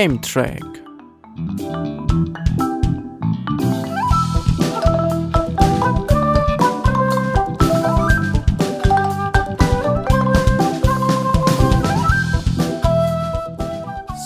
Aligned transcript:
Game 0.00 0.20
Track. 0.22 0.62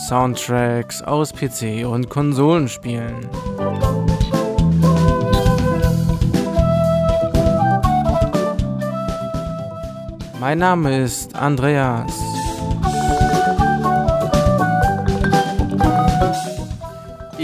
Soundtracks 0.07 1.01
aus 1.01 1.33
PC 1.33 1.87
und 1.87 2.11
Konsolenspielen. 2.11 3.31
Mein 10.39 10.59
Name 10.59 11.05
ist 11.05 11.35
Andreas. 11.35 12.32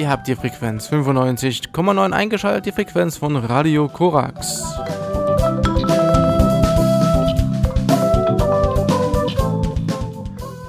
Habt 0.08 0.26
die 0.26 0.36
Frequenz 0.36 0.88
95,9 0.88 2.12
eingeschaltet, 2.12 2.64
die 2.64 2.72
Frequenz 2.72 3.18
von 3.18 3.36
Radio 3.36 3.88
Korax. 3.88 4.64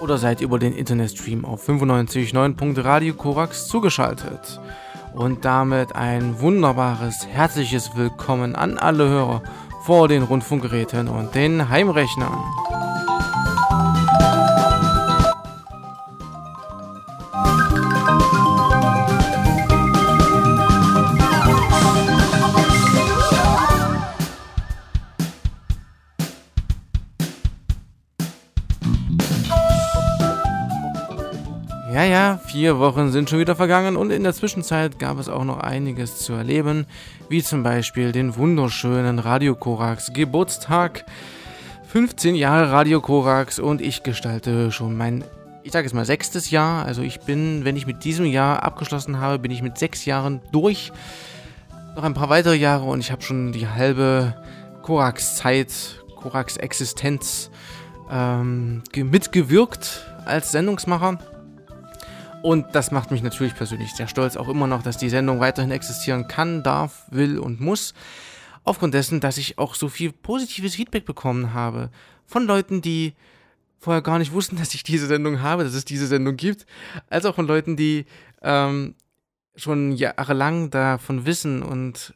Oder 0.02 0.18
seid 0.18 0.42
über 0.42 0.60
den 0.60 0.74
Internetstream 0.74 1.46
auf 1.46 1.70
95.9.radio 1.70 3.14
Korax 3.14 3.70
zugeschaltet. 3.70 4.60
Und 5.14 5.46
damit 5.46 5.96
ein 5.96 6.42
wunderbares, 6.42 7.26
herzliches 7.26 7.96
Willkommen 7.96 8.58
an 8.58 8.78
alle 8.78 9.08
Hörer 9.08 9.42
vor 9.84 10.10
den 10.10 10.24
Rundfunkgeräten 10.24 11.08
und 11.08 11.34
den 11.34 11.70
Heimrechnern. 11.70 12.44
Vier 32.60 32.78
Wochen 32.78 33.10
sind 33.10 33.30
schon 33.30 33.40
wieder 33.40 33.56
vergangen 33.56 33.96
und 33.96 34.12
in 34.12 34.24
der 34.24 34.34
Zwischenzeit 34.34 35.00
gab 35.00 35.18
es 35.18 35.30
auch 35.30 35.46
noch 35.46 35.60
einiges 35.60 36.18
zu 36.18 36.34
erleben, 36.34 36.88
wie 37.30 37.42
zum 37.42 37.64
Beispiel 37.64 38.12
den 38.12 38.36
wunderschönen 38.36 39.18
Radio 39.20 39.56
Korax 39.56 40.12
Geburtstag. 40.12 41.06
15 41.88 42.36
Jahre 42.36 42.70
Radio 42.70 43.00
Korax 43.00 43.60
und 43.60 43.80
ich 43.80 44.04
gestalte 44.04 44.74
schon 44.74 44.98
mein, 44.98 45.24
ich 45.64 45.72
sage 45.72 45.88
es 45.88 45.94
mal, 45.94 46.04
sechstes 46.04 46.52
Jahr. 46.52 46.84
Also 46.84 47.02
ich 47.02 47.22
bin, 47.22 47.64
wenn 47.64 47.78
ich 47.78 47.88
mit 47.88 48.04
diesem 48.04 48.26
Jahr 48.26 48.62
abgeschlossen 48.62 49.22
habe, 49.22 49.40
bin 49.40 49.52
ich 49.52 49.62
mit 49.62 49.78
sechs 49.78 50.04
Jahren 50.04 50.42
durch. 50.52 50.92
Noch 51.96 52.04
ein 52.04 52.14
paar 52.14 52.28
weitere 52.28 52.56
Jahre 52.56 52.84
und 52.84 53.00
ich 53.00 53.14
habe 53.14 53.22
schon 53.22 53.54
die 53.54 53.70
halbe 53.70 54.36
Korax-Zeit, 54.82 56.04
Korax-Existenz 56.18 57.52
ähm, 58.12 58.84
mitgewirkt 58.94 60.06
als 60.26 60.52
Sendungsmacher. 60.52 61.20
Und 62.42 62.68
das 62.74 62.92
macht 62.92 63.12
mich 63.12 63.22
natürlich 63.22 63.54
persönlich 63.56 63.94
sehr 63.94 64.08
stolz, 64.08 64.38
auch 64.38 64.48
immer 64.48 64.66
noch, 64.66 64.82
dass 64.82 64.98
die 64.98 65.10
Sendung 65.10 65.42
weiterhin 65.42 65.72
existieren 65.72 66.28
kann, 66.28 66.64
darf, 66.64 67.06
will 67.12 67.38
und 67.38 67.60
muss. 67.60 67.94
Aufgrund 68.64 68.94
dessen, 68.94 69.20
dass 69.20 69.38
ich 69.38 69.58
auch 69.58 69.76
so 69.76 69.90
viel 69.90 70.14
positives 70.14 70.76
Feedback 70.76 71.06
bekommen 71.06 71.54
habe 71.54 71.90
von 72.26 72.46
Leuten, 72.46 72.82
die 72.82 73.14
vorher 73.78 74.02
gar 74.02 74.20
nicht 74.20 74.32
wussten, 74.32 74.56
dass 74.60 74.74
ich 74.74 74.84
diese 74.84 75.08
Sendung 75.08 75.42
habe, 75.42 75.64
dass 75.64 75.74
es 75.74 75.86
diese 75.86 76.08
Sendung 76.08 76.38
gibt, 76.38 76.66
als 77.10 77.26
auch 77.26 77.36
von 77.36 77.48
Leuten, 77.48 77.76
die 77.76 78.06
ähm, 78.42 78.96
schon 79.56 79.92
jahrelang 79.92 80.70
davon 80.70 81.26
wissen 81.26 81.62
und, 81.62 82.14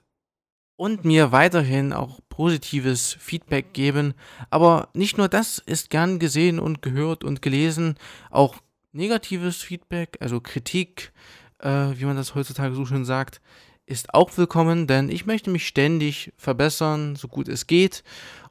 und 0.77 1.03
mir 1.03 1.33
weiterhin 1.33 1.91
auch 1.91 2.19
positives 2.29 3.17
Feedback 3.19 3.73
geben. 3.73 4.13
Aber 4.49 4.87
nicht 4.93 5.17
nur 5.17 5.27
das 5.27 5.59
ist 5.59 5.89
gern 5.89 6.17
gesehen 6.17 6.59
und 6.59 6.81
gehört 6.81 7.25
und 7.25 7.41
gelesen, 7.41 7.95
auch 8.29 8.55
negatives 8.93 9.61
Feedback, 9.61 10.17
also 10.21 10.39
Kritik, 10.39 11.11
äh, 11.59 11.69
wie 11.95 12.05
man 12.05 12.15
das 12.15 12.35
heutzutage 12.35 12.75
so 12.75 12.85
schön 12.85 13.05
sagt, 13.05 13.41
ist 13.85 14.13
auch 14.13 14.37
willkommen, 14.37 14.87
denn 14.87 15.09
ich 15.09 15.25
möchte 15.25 15.49
mich 15.49 15.67
ständig 15.67 16.31
verbessern, 16.37 17.15
so 17.15 17.27
gut 17.27 17.49
es 17.49 17.67
geht 17.67 18.03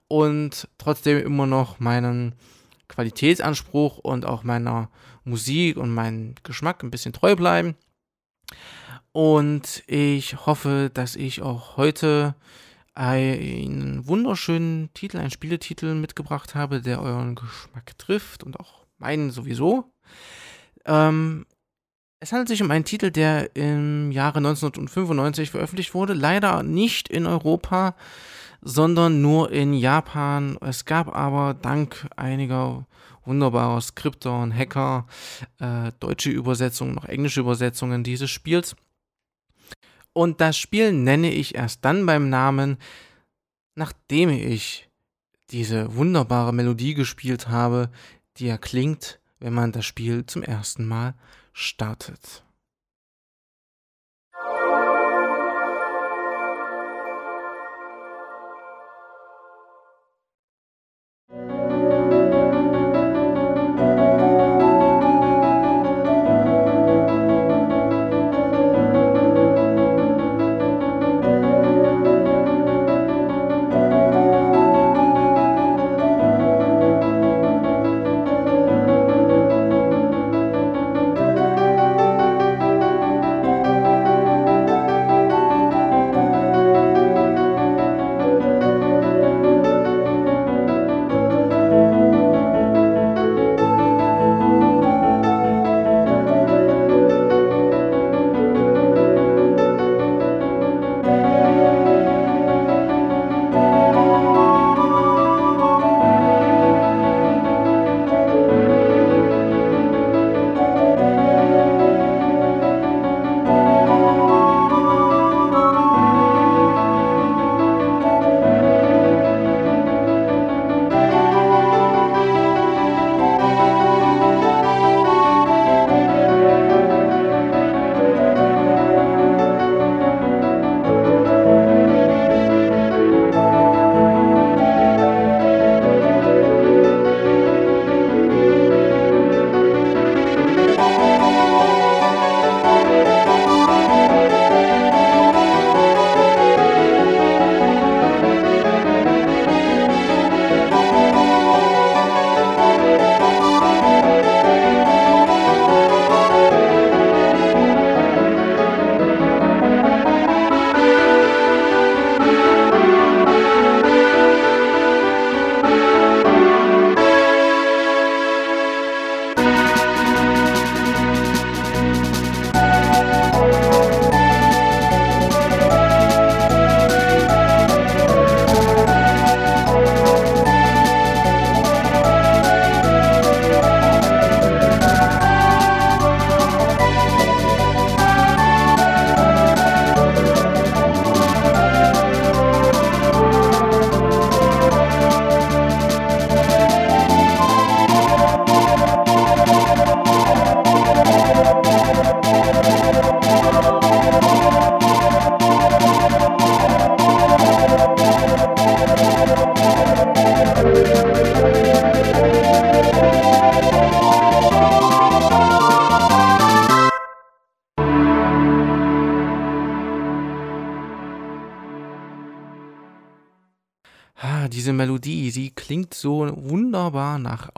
und 0.08 0.68
trotzdem 0.76 1.18
immer 1.18 1.46
noch 1.46 1.80
meinen 1.80 2.34
Qualitätsanspruch 2.88 3.98
und 3.98 4.26
auch 4.26 4.42
meiner 4.42 4.90
Musik 5.24 5.78
und 5.78 5.94
meinem 5.94 6.34
Geschmack 6.42 6.82
ein 6.82 6.90
bisschen 6.90 7.14
treu 7.14 7.34
bleiben. 7.34 7.74
Und 9.12 9.82
ich 9.86 10.46
hoffe, 10.46 10.90
dass 10.92 11.16
ich 11.16 11.40
auch 11.40 11.76
heute 11.76 12.34
einen 12.94 14.06
wunderschönen 14.06 14.92
Titel, 14.92 15.18
einen 15.18 15.30
Spieletitel 15.30 15.94
mitgebracht 15.94 16.54
habe, 16.54 16.82
der 16.82 17.00
euren 17.00 17.34
Geschmack 17.34 17.96
trifft 17.96 18.42
und 18.42 18.60
auch 18.60 18.84
meinen 18.98 19.30
sowieso. 19.30 19.91
Ähm, 20.84 21.46
es 22.20 22.30
handelt 22.30 22.48
sich 22.48 22.62
um 22.62 22.70
einen 22.70 22.84
Titel, 22.84 23.10
der 23.10 23.56
im 23.56 24.12
Jahre 24.12 24.38
1995 24.38 25.50
veröffentlicht 25.50 25.92
wurde. 25.92 26.12
Leider 26.12 26.62
nicht 26.62 27.08
in 27.08 27.26
Europa, 27.26 27.96
sondern 28.60 29.20
nur 29.20 29.50
in 29.50 29.74
Japan. 29.74 30.56
Es 30.60 30.84
gab 30.84 31.14
aber 31.16 31.54
dank 31.54 32.06
einiger 32.16 32.86
wunderbarer 33.24 33.80
Skripter 33.80 34.40
und 34.40 34.54
Hacker 34.54 35.06
äh, 35.58 35.92
deutsche 36.00 36.30
Übersetzungen, 36.30 36.94
noch 36.94 37.06
englische 37.06 37.40
Übersetzungen 37.40 38.04
dieses 38.04 38.30
Spiels. 38.30 38.76
Und 40.12 40.40
das 40.40 40.56
Spiel 40.56 40.92
nenne 40.92 41.32
ich 41.32 41.54
erst 41.54 41.84
dann 41.84 42.06
beim 42.06 42.28
Namen, 42.28 42.78
nachdem 43.74 44.28
ich 44.30 44.88
diese 45.50 45.96
wunderbare 45.96 46.52
Melodie 46.52 46.94
gespielt 46.94 47.48
habe, 47.48 47.90
die 48.36 48.48
erklingt 48.48 49.18
wenn 49.42 49.52
man 49.52 49.72
das 49.72 49.84
Spiel 49.84 50.24
zum 50.24 50.42
ersten 50.42 50.86
Mal 50.86 51.14
startet. 51.52 52.41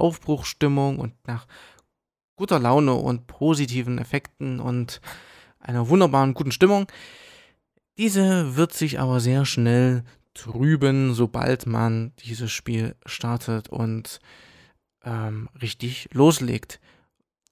Aufbruchsstimmung 0.04 0.98
und 0.98 1.14
nach 1.26 1.46
guter 2.36 2.58
Laune 2.58 2.92
und 2.92 3.26
positiven 3.26 3.96
Effekten 3.96 4.60
und 4.60 5.00
einer 5.58 5.88
wunderbaren 5.88 6.34
guten 6.34 6.52
Stimmung. 6.52 6.86
Diese 7.96 8.54
wird 8.54 8.74
sich 8.74 9.00
aber 9.00 9.20
sehr 9.20 9.46
schnell 9.46 10.04
trüben, 10.34 11.14
sobald 11.14 11.66
man 11.66 12.12
dieses 12.18 12.52
Spiel 12.52 12.96
startet 13.06 13.70
und 13.70 14.18
ähm, 15.04 15.48
richtig 15.62 16.10
loslegt. 16.12 16.80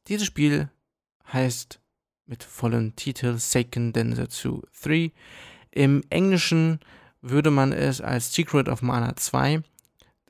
Dieses 0.09 0.27
Spiel 0.27 0.69
heißt 1.33 1.81
mit 2.27 2.45
vollem 2.45 2.97
Titel 2.97 3.39
Seiken 3.39 3.95
Densetsu 3.95 4.61
3. 4.83 5.11
Im 5.71 6.03
Englischen 6.11 6.81
würde 7.23 7.51
man 7.51 7.73
es 7.73 8.03
als 8.03 8.35
Secret 8.35 8.69
of 8.69 8.83
Mana 8.83 9.17
2, 9.17 9.63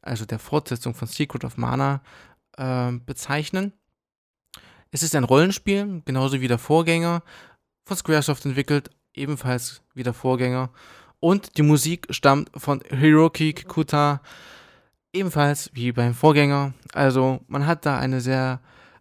also 0.02 0.26
der 0.26 0.38
Fortsetzung 0.38 0.94
von 0.94 1.08
Secret 1.08 1.44
of 1.44 1.56
Mana, 1.56 2.02
äh, 2.56 2.92
bezeichnen. 2.92 3.72
Es 4.90 5.02
ist 5.02 5.14
ein 5.14 5.24
Rollenspiel, 5.24 6.02
genauso 6.04 6.40
wie 6.40 6.48
der 6.48 6.58
Vorgänger, 6.58 7.22
von 7.84 7.96
Squaresoft 7.96 8.44
entwickelt, 8.44 8.90
ebenfalls 9.14 9.82
wie 9.94 10.02
der 10.02 10.12
Vorgänger. 10.12 10.70
Und 11.20 11.56
die 11.56 11.62
Musik 11.62 12.08
stammt 12.10 12.50
von 12.54 12.82
Hiroki 12.90 13.52
Kikuta, 13.52 14.20
ebenfalls 15.12 15.70
wie 15.72 15.92
beim 15.92 16.14
Vorgänger. 16.14 16.74
Also 16.92 17.40
man 17.46 17.66
hat 17.66 17.86
da 17.86 17.98
eine 17.98 18.20
sehr 18.20 18.60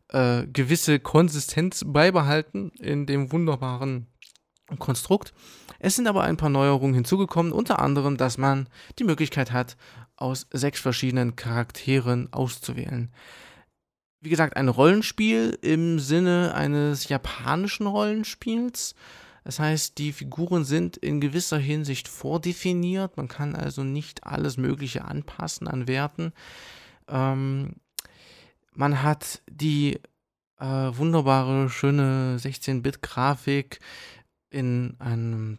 äh, 0.10 0.46
gewisse 0.48 1.00
Konsistenz 1.00 1.84
beibehalten 1.86 2.70
in 2.80 3.06
dem 3.06 3.32
wunderbaren 3.32 4.08
Konstrukt. 4.80 5.34
Es 5.80 5.96
sind 5.96 6.08
aber 6.08 6.24
ein 6.24 6.38
paar 6.38 6.50
Neuerungen 6.50 6.94
hinzugekommen, 6.94 7.52
unter 7.52 7.80
anderem, 7.80 8.18
dass 8.18 8.38
man 8.38 8.70
die 9.00 9.04
Möglichkeit 9.04 9.52
hat, 9.52 9.76
aus 10.22 10.48
sechs 10.52 10.80
verschiedenen 10.80 11.36
Charakteren 11.36 12.32
auszuwählen. 12.32 13.12
Wie 14.22 14.30
gesagt, 14.30 14.56
ein 14.56 14.70
Rollenspiel 14.70 15.58
im 15.62 16.00
Sinne 16.00 16.54
eines 16.54 17.10
japanischen 17.10 17.88
Rollenspiels. 17.88 18.94
Das 19.44 19.60
heißt, 19.60 19.98
die 19.98 20.14
Figuren 20.14 20.64
sind 20.64 20.98
in 20.98 21.20
gewisser 21.20 21.58
Hinsicht 21.58 22.08
vordefiniert. 22.08 23.18
Man 23.18 23.28
kann 23.28 23.56
also 23.56 23.84
nicht 23.84 24.24
alles 24.24 24.58
Mögliche 24.58 25.06
anpassen 25.06 25.68
an 25.68 25.88
Werten. 25.88 26.34
Ähm, 27.08 27.74
man 28.74 29.02
hat 29.02 29.42
die 29.50 30.00
äh, 30.60 30.66
wunderbare, 30.66 31.72
schöne 31.72 32.38
16-Bit-Grafik 32.40 33.80
in 34.52 34.96
einem 35.00 35.58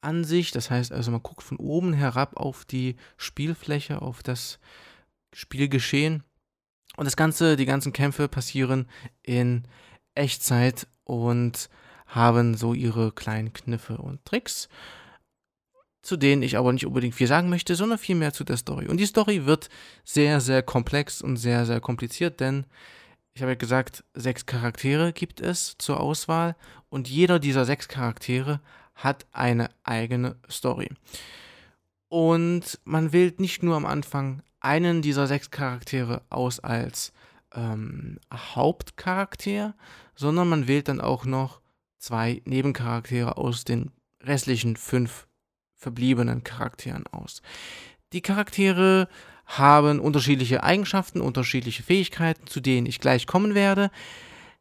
Top-Down-Ansicht. 0.00 0.54
Das 0.54 0.70
heißt 0.70 0.92
also, 0.92 1.10
man 1.10 1.22
guckt 1.22 1.42
von 1.42 1.58
oben 1.58 1.92
herab 1.92 2.36
auf 2.36 2.64
die 2.64 2.96
Spielfläche, 3.16 4.02
auf 4.02 4.22
das 4.22 4.58
Spielgeschehen. 5.32 6.22
Und 6.96 7.04
das 7.04 7.16
Ganze, 7.16 7.56
die 7.56 7.66
ganzen 7.66 7.92
Kämpfe 7.92 8.28
passieren 8.28 8.88
in 9.22 9.64
Echtzeit 10.14 10.86
und 11.04 11.70
haben 12.06 12.56
so 12.56 12.74
ihre 12.74 13.12
kleinen 13.12 13.52
Kniffe 13.52 13.98
und 13.98 14.24
Tricks, 14.24 14.68
zu 16.02 16.16
denen 16.16 16.42
ich 16.42 16.56
aber 16.56 16.72
nicht 16.72 16.86
unbedingt 16.86 17.14
viel 17.14 17.28
sagen 17.28 17.48
möchte, 17.48 17.76
sondern 17.76 17.98
vielmehr 17.98 18.32
zu 18.32 18.42
der 18.42 18.56
Story. 18.56 18.88
Und 18.88 18.96
die 18.96 19.06
Story 19.06 19.46
wird 19.46 19.68
sehr, 20.04 20.40
sehr 20.40 20.62
komplex 20.62 21.22
und 21.22 21.36
sehr, 21.36 21.64
sehr 21.64 21.80
kompliziert, 21.80 22.40
denn 22.40 22.66
ich 23.32 23.42
habe 23.42 23.52
ja 23.52 23.56
gesagt, 23.56 24.02
sechs 24.12 24.44
Charaktere 24.44 25.12
gibt 25.12 25.40
es 25.40 25.76
zur 25.78 26.00
Auswahl 26.00 26.56
und 26.88 27.08
jeder 27.08 27.38
dieser 27.38 27.64
sechs 27.64 27.86
Charaktere 27.86 28.60
hat 29.02 29.26
eine 29.32 29.70
eigene 29.82 30.36
Story. 30.50 30.88
Und 32.08 32.78
man 32.84 33.12
wählt 33.12 33.40
nicht 33.40 33.62
nur 33.62 33.76
am 33.76 33.86
Anfang 33.86 34.42
einen 34.60 35.00
dieser 35.02 35.26
sechs 35.26 35.50
Charaktere 35.50 36.22
aus 36.28 36.60
als 36.60 37.12
ähm, 37.54 38.18
Hauptcharakter, 38.32 39.74
sondern 40.14 40.48
man 40.48 40.68
wählt 40.68 40.88
dann 40.88 41.00
auch 41.00 41.24
noch 41.24 41.60
zwei 41.98 42.42
Nebencharaktere 42.44 43.36
aus 43.36 43.64
den 43.64 43.90
restlichen 44.22 44.76
fünf 44.76 45.26
verbliebenen 45.74 46.44
Charakteren 46.44 47.06
aus. 47.06 47.42
Die 48.12 48.20
Charaktere 48.20 49.08
haben 49.46 49.98
unterschiedliche 49.98 50.62
Eigenschaften, 50.62 51.20
unterschiedliche 51.20 51.82
Fähigkeiten, 51.82 52.46
zu 52.46 52.60
denen 52.60 52.86
ich 52.86 53.00
gleich 53.00 53.26
kommen 53.26 53.54
werde. 53.54 53.90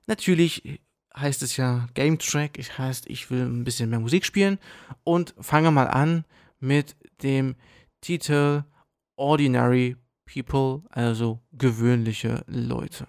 Natürlich 0.07 0.79
heißt 1.19 1.43
es 1.43 1.57
ja 1.57 1.87
Game 1.93 2.19
Track, 2.19 2.57
ich 2.57 2.77
heißt, 2.77 3.09
ich 3.09 3.29
will 3.29 3.43
ein 3.43 3.63
bisschen 3.63 3.89
mehr 3.89 3.99
Musik 3.99 4.25
spielen 4.25 4.59
und 5.03 5.33
fange 5.39 5.71
mal 5.71 5.87
an 5.87 6.25
mit 6.59 6.95
dem 7.23 7.55
Titel 8.01 8.63
Ordinary 9.15 9.97
People, 10.25 10.83
also 10.89 11.39
gewöhnliche 11.51 12.43
Leute. 12.47 13.05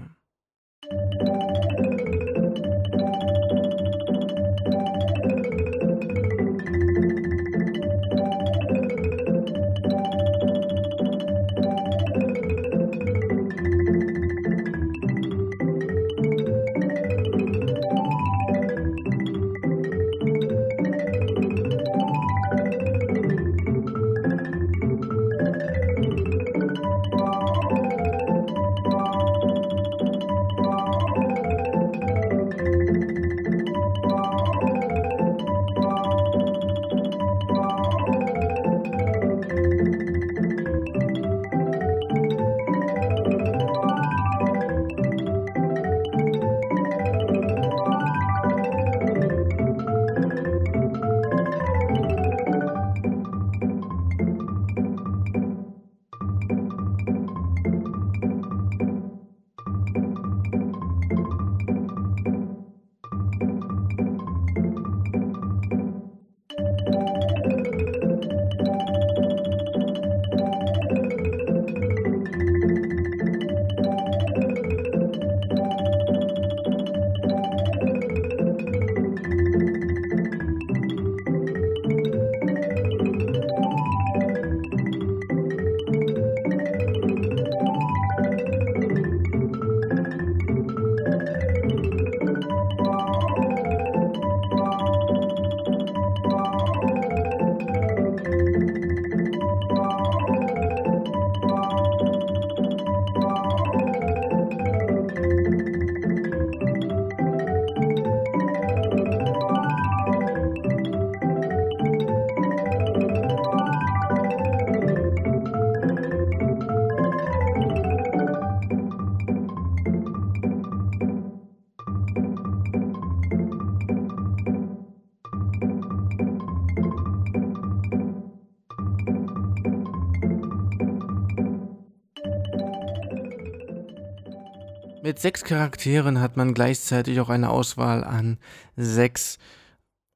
Mit 135.11 135.19
sechs 135.19 135.43
Charakteren 135.43 136.21
hat 136.21 136.37
man 136.37 136.55
gleichzeitig 136.55 137.19
auch 137.19 137.31
eine 137.31 137.51
Auswahl 137.51 138.05
an 138.05 138.39
sechs 138.77 139.39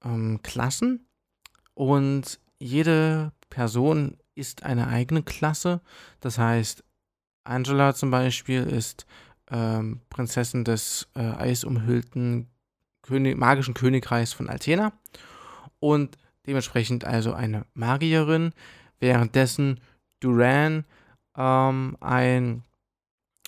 ähm, 0.05 0.39
Klassen 0.45 1.09
und 1.75 2.39
jede 2.61 3.33
Person 3.51 4.19
ist 4.37 4.63
eine 4.63 4.87
eigene 4.87 5.25
Klasse. 5.25 5.81
Das 6.21 6.39
heißt, 6.39 6.85
Angela 7.43 7.97
zum 7.97 8.13
Beispiel 8.13 8.63
ist 8.63 9.05
ähm, 9.51 10.01
Prinzessin 10.11 10.63
des 10.63 11.09
äh, 11.17 11.23
eisumhüllten 11.23 12.47
König, 13.03 13.37
magischen 13.37 13.75
Königreichs 13.75 14.33
von 14.33 14.49
Athena 14.49 14.93
und 15.81 16.17
dementsprechend 16.47 17.05
also 17.05 17.33
eine 17.33 17.67
Magierin, 17.75 18.53
währenddessen 19.01 19.81
Duran 20.21 20.85
ähm, 21.37 21.97
ein 21.99 22.63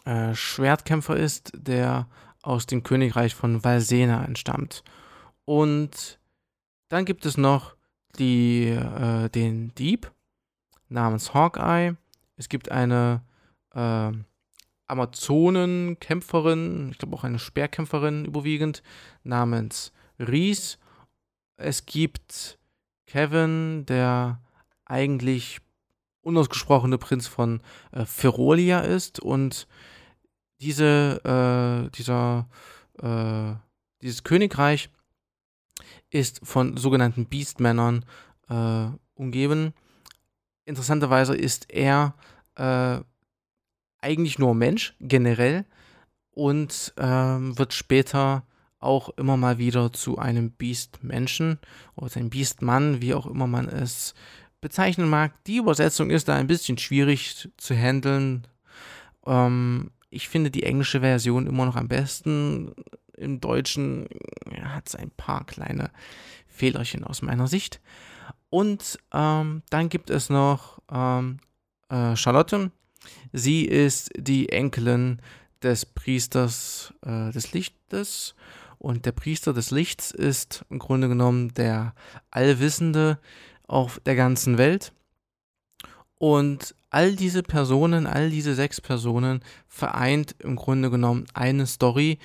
äh, 0.07 0.35
Schwertkämpfer 0.35 1.17
ist, 1.17 1.53
der 1.55 2.09
aus 2.43 2.67
dem 2.67 2.83
Königreich 2.83 3.35
von 3.35 3.65
Valsena 3.65 4.25
entstammt. 4.25 4.83
Und 5.45 6.19
dann 6.89 7.05
gibt 7.05 7.27
es 7.27 7.37
noch 7.37 7.77
die, 8.19 8.69
äh, 8.69 9.29
den 9.29 9.75
Dieb 9.75 10.11
namens 10.89 11.35
Hawkeye. 11.35 11.97
Es 12.37 12.49
gibt 12.49 12.71
eine 12.71 13.23
äh, 13.75 14.13
Amazonenkämpferin, 14.87 16.91
ich 16.93 16.99
glaube 16.99 17.17
auch 17.17 17.25
eine 17.25 17.41
Speerkämpferin 17.41 18.25
überwiegend, 18.25 18.85
namens 19.25 19.93
Ries. 20.21 20.79
Es 21.57 21.87
gibt 21.87 22.61
Kevin, 23.07 23.87
der 23.87 24.41
eigentlich 24.85 25.61
unausgesprochene 26.21 26.99
Prinz 26.99 27.27
von 27.27 27.63
äh, 27.93 28.05
Ferolia 28.05 28.81
ist 28.81 29.21
und 29.21 29.67
diese, 30.61 31.21
äh, 31.25 31.91
dieser, 31.97 32.49
äh, 33.01 33.55
dieses 34.03 34.25
Königreich 34.25 34.91
ist 36.11 36.41
von 36.43 36.77
sogenannten 36.77 37.27
Beastmännern 37.27 38.05
äh, 38.49 38.89
umgeben. 39.15 39.75
Interessanterweise 40.65 41.37
ist 41.37 41.71
er 41.71 42.15
äh, 42.57 43.01
eigentlich 44.01 44.39
nur 44.39 44.55
Mensch 44.55 44.95
generell 45.01 45.65
und 46.31 46.95
ähm, 46.97 47.59
wird 47.59 47.73
später 47.73 48.45
auch 48.79 49.09
immer 49.11 49.37
mal 49.37 49.59
wieder 49.59 49.93
zu 49.93 50.19
einem 50.19 50.51
Beast-Menschen 50.53 51.59
oder 51.95 52.15
einem 52.17 52.31
Beast-Mann, 52.31 53.01
wie 53.01 53.15
auch 53.15 53.27
immer 53.27 53.47
man 53.47 53.69
es 53.69 54.15
bezeichnen 54.61 55.09
mag. 55.09 55.33
Die 55.45 55.57
Übersetzung 55.57 56.11
ist 56.11 56.29
da 56.29 56.37
ein 56.37 56.47
bisschen 56.47 56.79
schwierig 56.79 57.49
zu 57.57 57.75
handeln. 57.75 58.47
Ähm, 59.27 59.91
ich 60.11 60.29
finde 60.29 60.51
die 60.51 60.63
englische 60.63 61.01
Version 61.01 61.47
immer 61.47 61.67
noch 61.67 61.77
am 61.77 61.89
besten. 61.89 62.73
Im 63.17 63.41
Deutschen 63.41 64.09
hat 64.63 64.89
es 64.89 64.95
ein 64.95 65.11
paar 65.11 65.45
kleine 65.45 65.91
Fehlerchen 66.47 67.05
aus 67.05 67.23
meiner 67.23 67.47
Sicht. 67.47 67.81
Und 68.51 68.99
ähm, 69.13 69.63
dann 69.71 69.89
gibt 69.89 70.11
es 70.11 70.31
noch 70.31 70.81
ähm, 70.91 71.39
äh, 71.89 72.17
Charlotte, 72.17 72.71
Sie 73.33 73.65
ist 73.65 74.11
die 74.17 74.51
Enkelin 74.51 75.21
des 75.63 75.87
Priesters 75.87 76.93
äh, 77.05 77.31
des 77.33 77.53
Lichtes 77.53 78.35
und 78.79 79.07
der 79.07 79.13
Priester 79.13 79.53
des 79.53 79.71
Lichts 79.71 80.11
ist 80.11 80.65
im 80.71 80.79
Grunde 80.79 81.09
genommen 81.09 81.55
der 81.55 81.95
Allwissende 82.31 83.19
auf 83.67 84.01
der 84.05 84.17
ganzen 84.17 84.59
Welt. 84.59 84.93
Und 86.19 86.75
all 86.97 87.15
diese 87.15 87.43
Personen, 87.43 88.07
all 88.07 88.31
diese 88.31 88.55
sechs 88.55 88.81
Personen 88.81 89.43
vereint 89.69 90.35
im 90.39 90.57
Grunde 90.57 90.89
genommen 90.89 91.27
eine 91.35 91.67
Story, 91.67 92.19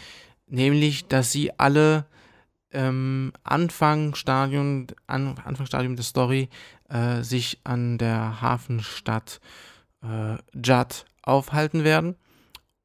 nämlich, 0.48 1.10
dass 1.10 1.34
sie 1.34 1.52
alle 1.60 2.06
ähm, 2.72 3.34
Anfangsstadium, 3.44 4.88
an, 5.08 5.38
Anfangsstadium 5.44 5.98
der 5.98 6.06
Story 6.06 6.48
äh, 6.88 7.22
sich 7.22 7.60
an 7.66 7.98
der 7.98 8.42
Hafenstadt 8.42 9.42
äh, 10.04 10.38
Judd 10.54 11.04
aufhalten 11.22 11.84
werden. 11.84 12.16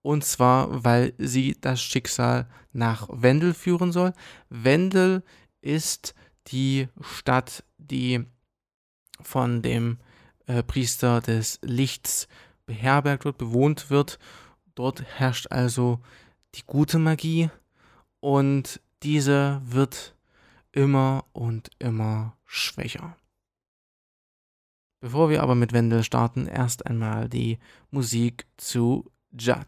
Und 0.02 0.24
zwar, 0.24 0.82
weil 0.84 1.12
sie 1.18 1.56
das 1.60 1.80
Schicksal 1.80 2.48
nach 2.72 3.06
Wendel 3.12 3.54
führen 3.54 3.92
soll. 3.92 4.12
Wendel 4.48 5.22
ist 5.60 6.16
die 6.48 6.88
Stadt, 7.00 7.62
die 7.78 8.24
von 9.22 9.62
dem 9.62 9.98
äh, 10.46 10.62
Priester 10.62 11.20
des 11.20 11.58
Lichts 11.62 12.28
beherbergt 12.66 13.24
wird, 13.24 13.38
bewohnt 13.38 13.90
wird. 13.90 14.18
Dort 14.74 15.02
herrscht 15.02 15.50
also 15.50 16.00
die 16.54 16.64
gute 16.66 16.98
Magie 16.98 17.50
und 18.20 18.80
diese 19.02 19.60
wird 19.64 20.14
immer 20.72 21.24
und 21.32 21.70
immer 21.78 22.36
schwächer. 22.44 23.16
Bevor 25.00 25.30
wir 25.30 25.42
aber 25.42 25.54
mit 25.54 25.72
Wendel 25.72 26.02
starten, 26.02 26.46
erst 26.46 26.86
einmal 26.86 27.28
die 27.28 27.58
Musik 27.90 28.46
zu 28.56 29.10
Judd. 29.30 29.66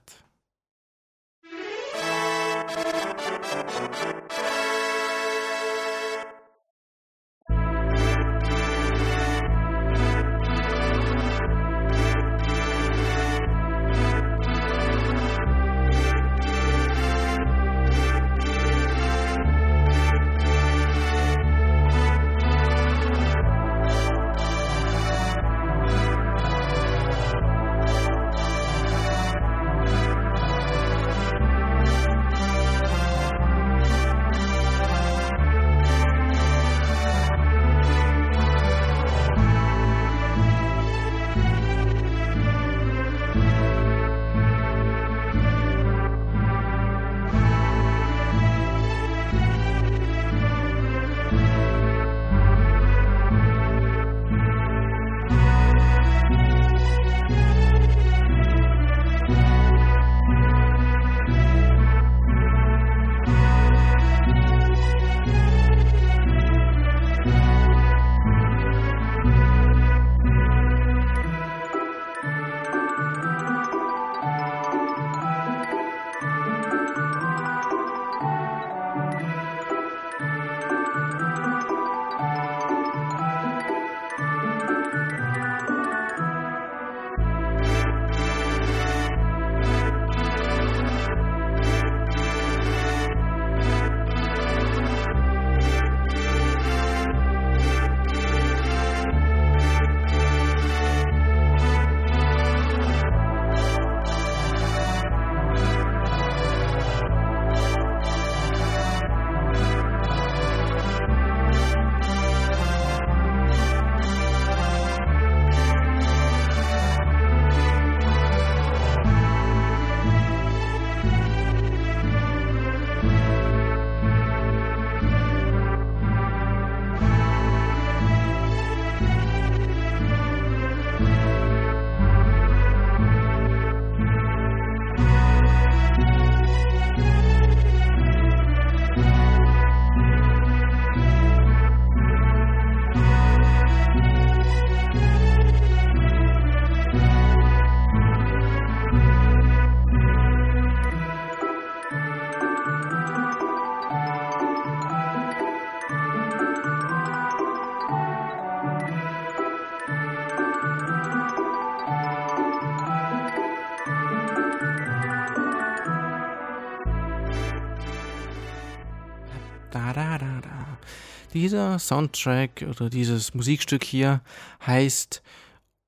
Dieser 171.39 171.79
Soundtrack 171.79 172.67
oder 172.69 172.91
dieses 172.91 173.33
Musikstück 173.33 173.85
hier 173.85 174.23
heißt 174.67 175.23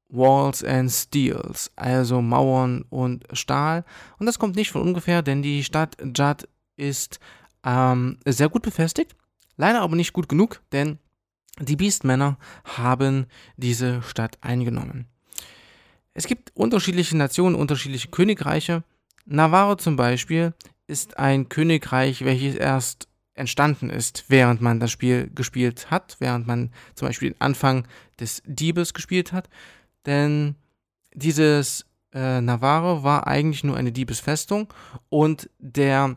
Walls 0.08 0.62
and 0.62 0.88
Steels, 0.88 1.72
also 1.74 2.22
Mauern 2.22 2.84
und 2.88 3.24
Stahl. 3.32 3.84
Und 4.20 4.26
das 4.26 4.38
kommt 4.38 4.54
nicht 4.54 4.70
von 4.70 4.82
ungefähr, 4.82 5.22
denn 5.22 5.42
die 5.42 5.64
Stadt 5.64 5.96
Judd 6.00 6.46
ist 6.76 7.18
ähm, 7.66 8.18
sehr 8.24 8.48
gut 8.48 8.62
befestigt, 8.62 9.16
leider 9.56 9.80
aber 9.80 9.96
nicht 9.96 10.12
gut 10.12 10.28
genug, 10.28 10.62
denn 10.70 10.98
die 11.58 11.74
Beastmänner 11.74 12.38
haben 12.62 13.26
diese 13.56 14.02
Stadt 14.02 14.38
eingenommen. 14.42 15.08
Es 16.14 16.28
gibt 16.28 16.52
unterschiedliche 16.54 17.16
Nationen, 17.16 17.56
unterschiedliche 17.56 18.08
Königreiche. 18.08 18.84
Navarro 19.26 19.74
zum 19.74 19.96
Beispiel 19.96 20.54
ist 20.86 21.18
ein 21.18 21.48
Königreich, 21.48 22.24
welches 22.24 22.54
erst 22.54 23.09
entstanden 23.40 23.90
ist, 23.90 24.26
während 24.28 24.60
man 24.60 24.78
das 24.78 24.90
Spiel 24.90 25.30
gespielt 25.34 25.90
hat, 25.90 26.16
während 26.20 26.46
man 26.46 26.70
zum 26.94 27.08
Beispiel 27.08 27.30
den 27.30 27.40
Anfang 27.40 27.86
des 28.20 28.42
Diebes 28.46 28.94
gespielt 28.94 29.32
hat. 29.32 29.48
Denn 30.06 30.54
dieses 31.14 31.86
äh, 32.12 32.40
Navarro 32.40 33.02
war 33.02 33.26
eigentlich 33.26 33.64
nur 33.64 33.76
eine 33.76 33.92
Diebesfestung 33.92 34.72
und 35.08 35.50
der 35.58 36.16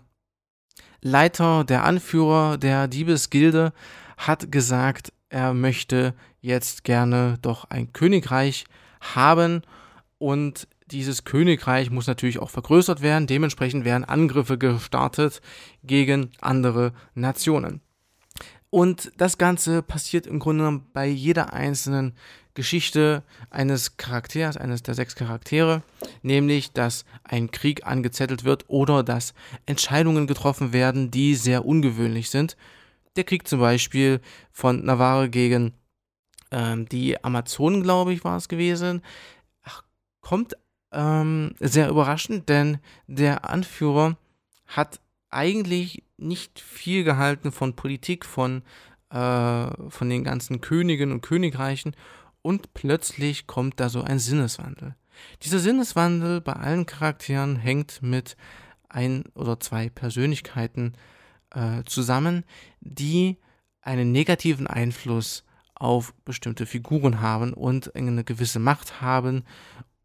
Leiter, 1.02 1.64
der 1.64 1.84
Anführer 1.84 2.58
der 2.58 2.88
Diebesgilde 2.88 3.74
hat 4.18 4.52
gesagt, 4.52 5.12
er 5.30 5.54
möchte 5.54 6.14
jetzt 6.42 6.84
gerne 6.84 7.38
doch 7.42 7.66
ein 7.70 7.92
Königreich 7.92 8.66
haben 9.02 9.64
und 10.18 10.68
dieses 10.88 11.24
Königreich 11.24 11.90
muss 11.90 12.08
natürlich 12.08 12.40
auch 12.40 12.50
vergrößert 12.50 13.02
werden. 13.02 13.28
Dementsprechend 13.28 13.86
werden 13.86 14.04
Angriffe 14.04 14.58
gestartet 14.58 15.42
gegen 15.84 16.32
andere 16.42 16.94
Nationen. 17.14 17.82
Und 18.70 19.12
das 19.18 19.38
Ganze 19.38 19.84
passiert 19.84 20.26
im 20.26 20.40
Grunde 20.40 20.82
bei 20.94 21.06
jeder 21.08 21.54
einzelnen 21.54 22.16
Geschichte 22.56 23.24
eines 23.50 23.98
Charakters, 23.98 24.58
eines 24.58 24.84
der 24.84 24.94
sechs 24.94 25.16
Charaktere, 25.16 25.84
nämlich 26.22 26.72
dass 26.72 27.06
ein 27.24 27.52
Krieg 27.52 27.86
angezettelt 27.86 28.44
wird 28.44 28.66
oder 28.70 29.04
dass 29.04 29.34
Entscheidungen 29.66 30.28
getroffen 30.28 30.74
werden, 30.74 31.12
die 31.12 31.36
sehr 31.36 31.66
ungewöhnlich 31.66 32.30
sind. 32.30 32.58
Der 33.16 33.24
Krieg 33.24 33.48
zum 33.48 33.60
Beispiel 33.60 34.22
von 34.52 34.84
Navarre 34.84 35.30
gegen 35.30 35.74
ähm, 36.52 36.88
die 36.90 37.24
Amazonen, 37.24 37.84
glaube 37.84 38.14
ich, 38.14 38.24
war 38.24 38.38
es 38.38 38.48
gewesen, 38.48 39.02
kommt 40.22 40.56
ähm, 40.94 41.56
sehr 41.60 41.90
überraschend, 41.90 42.50
denn 42.50 42.80
der 43.08 43.50
Anführer 43.50 44.18
hat 44.68 45.00
eigentlich 45.30 46.04
nicht 46.18 46.60
viel 46.60 47.04
gehalten 47.04 47.52
von 47.52 47.76
Politik, 47.76 48.26
von, 48.26 48.62
äh, 49.10 49.68
von 49.90 50.10
den 50.10 50.24
ganzen 50.24 50.62
Königen 50.62 51.12
und 51.12 51.22
Königreichen 51.22 51.96
und 52.42 52.74
plötzlich 52.74 53.48
kommt 53.48 53.80
da 53.80 53.90
so 53.90 54.02
ein 54.02 54.20
Sinneswandel. 54.20 54.96
Dieser 55.42 55.60
Sinneswandel 55.60 56.42
bei 56.42 56.54
allen 56.54 56.86
Charakteren 56.86 57.56
hängt 57.56 58.02
mit 58.02 58.36
ein 58.90 59.26
oder 59.36 59.60
zwei 59.60 59.90
Persönlichkeiten 59.90 60.94
äh, 61.52 61.84
zusammen, 61.86 62.44
die 62.80 63.38
einen 63.82 64.12
negativen 64.12 64.68
Einfluss 64.68 65.44
auf 65.76 66.14
bestimmte 66.26 66.66
Figuren 66.66 67.22
haben 67.22 67.54
und 67.54 67.96
eine 67.96 68.24
gewisse 68.24 68.60
Macht 68.60 69.02
haben 69.02 69.44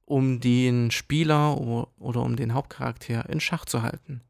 um 0.08 0.40
den 0.40 0.90
Spieler 0.90 1.58
oder 1.58 2.22
um 2.22 2.36
den 2.36 2.54
Hauptcharakter 2.54 3.28
in 3.28 3.40
Schach 3.40 3.66
zu 3.66 3.82
halten. 3.82 4.22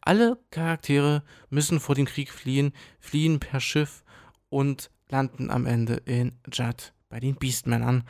Alle 0.00 0.38
Charaktere 0.50 1.24
müssen 1.50 1.80
vor 1.80 1.96
dem 1.96 2.06
Krieg 2.06 2.30
fliehen, 2.30 2.72
fliehen 3.00 3.40
per 3.40 3.58
Schiff 3.58 4.04
und 4.48 4.90
landen 5.08 5.50
am 5.50 5.66
Ende 5.66 5.94
in 6.04 6.38
Judd 6.52 6.92
bei 7.08 7.18
den 7.18 7.34
Beastmännern. 7.34 8.04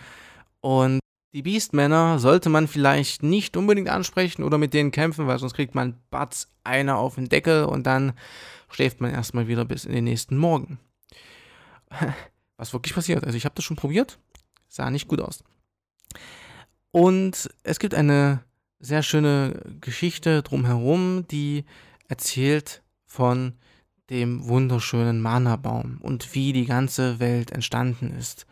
Und 0.61 1.01
die 1.33 1.41
Beastmänner 1.41 2.19
sollte 2.19 2.51
man 2.51 2.69
vielleicht 2.69 3.23
nicht 3.23 3.57
unbedingt 3.57 3.89
ansprechen 3.89 4.43
oder 4.43 4.59
mit 4.59 4.75
denen 4.75 4.91
kämpfen, 4.91 5.27
weil 5.27 5.39
sonst 5.39 5.55
kriegt 5.55 5.75
man 5.75 5.99
Batz 6.11 6.53
einer 6.63 6.99
auf 6.99 7.15
den 7.15 7.31
Deckel 7.31 7.65
und 7.65 7.87
dann 7.87 8.13
schläft 8.69 9.01
man 9.01 9.13
erstmal 9.13 9.49
wieder 9.49 9.65
bis 9.65 9.87
in 9.87 9.95
den 9.95 10.05
nächsten 10.05 10.37
Morgen. 10.37 10.79
Was 12.59 12.75
wirklich 12.75 12.95
passiert. 12.95 13.25
Also 13.25 13.39
ich 13.39 13.47
habe 13.47 13.55
das 13.55 13.65
schon 13.65 13.79
probiert, 13.79 14.19
sah 14.69 14.91
nicht 14.91 15.09
gut 15.09 15.23
aus. 15.23 15.43
Und 16.93 17.51
es 17.63 17.79
gibt 17.79 17.95
eine 17.95 18.45
sehr 18.79 19.03
schöne 19.03 19.61
Geschichte 19.81 20.43
drumherum, 20.43 21.27
die 21.27 21.65
erzählt 22.09 22.83
von 23.07 23.55
dem 24.11 24.47
wunderschönen 24.47 25.21
Mana-Baum 25.21 25.99
und 26.03 26.35
wie 26.35 26.53
die 26.53 26.67
ganze 26.67 27.19
Welt 27.19 27.51
entstanden 27.51 28.13
ist. 28.13 28.47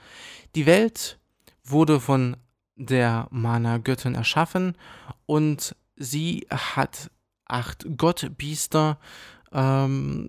Die 0.54 0.64
Welt 0.64 1.18
wurde 1.62 2.00
von 2.00 2.36
der 2.76 3.28
Mana-Göttin 3.30 4.14
erschaffen 4.14 4.74
und 5.26 5.76
sie 5.96 6.46
hat 6.50 7.10
acht 7.44 7.84
Gottbiester 7.98 8.98
ähm, 9.52 10.28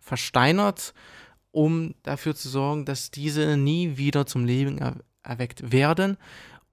versteinert, 0.00 0.94
um 1.50 1.94
dafür 2.02 2.34
zu 2.34 2.48
sorgen, 2.48 2.86
dass 2.86 3.10
diese 3.10 3.58
nie 3.58 3.98
wieder 3.98 4.24
zum 4.24 4.46
Leben 4.46 4.78
er 4.78 4.96
erweckt 5.22 5.70
werden 5.70 6.16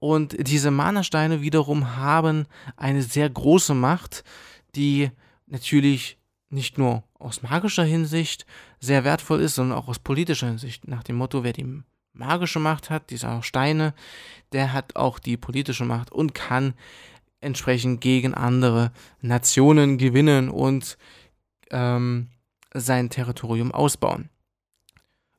und 0.04 0.36
diese 0.50 0.70
Mana-Steine 0.70 1.42
wiederum 1.42 1.96
haben 1.96 2.46
eine 2.76 3.04
sehr 3.04 3.30
große 3.30 3.74
Macht, 3.74 4.26
die 4.76 5.10
natürlich 5.48 6.18
nicht 6.50 6.78
nur 6.78 7.04
aus 7.20 7.42
magischer 7.42 7.86
Hinsicht 7.86 8.46
sehr 8.82 9.06
wertvoll 9.06 9.40
ist, 9.40 9.56
sondern 9.56 9.78
auch 9.78 9.88
aus 9.88 10.00
politischer 10.00 10.48
Hinsicht. 10.48 10.90
Nach 10.90 11.04
dem 11.04 11.16
Motto, 11.16 11.46
wer 11.46 11.54
die 11.54 11.84
magische 12.12 12.60
Macht 12.60 12.90
hat, 12.90 13.12
diese 13.12 13.42
Steine, 13.44 13.94
der 14.52 14.74
hat 14.74 14.98
auch 14.98 15.20
die 15.20 15.38
politische 15.38 15.86
Macht 15.86 16.12
und 16.12 16.36
kann 16.36 16.74
entsprechend 17.40 18.02
gegen 18.02 18.34
andere 18.34 18.92
Nationen 19.22 19.98
gewinnen 19.98 20.50
und 20.50 20.98
ähm, 21.72 22.28
sein 22.74 23.10
Territorium 23.10 23.72
ausbauen. 23.72 24.28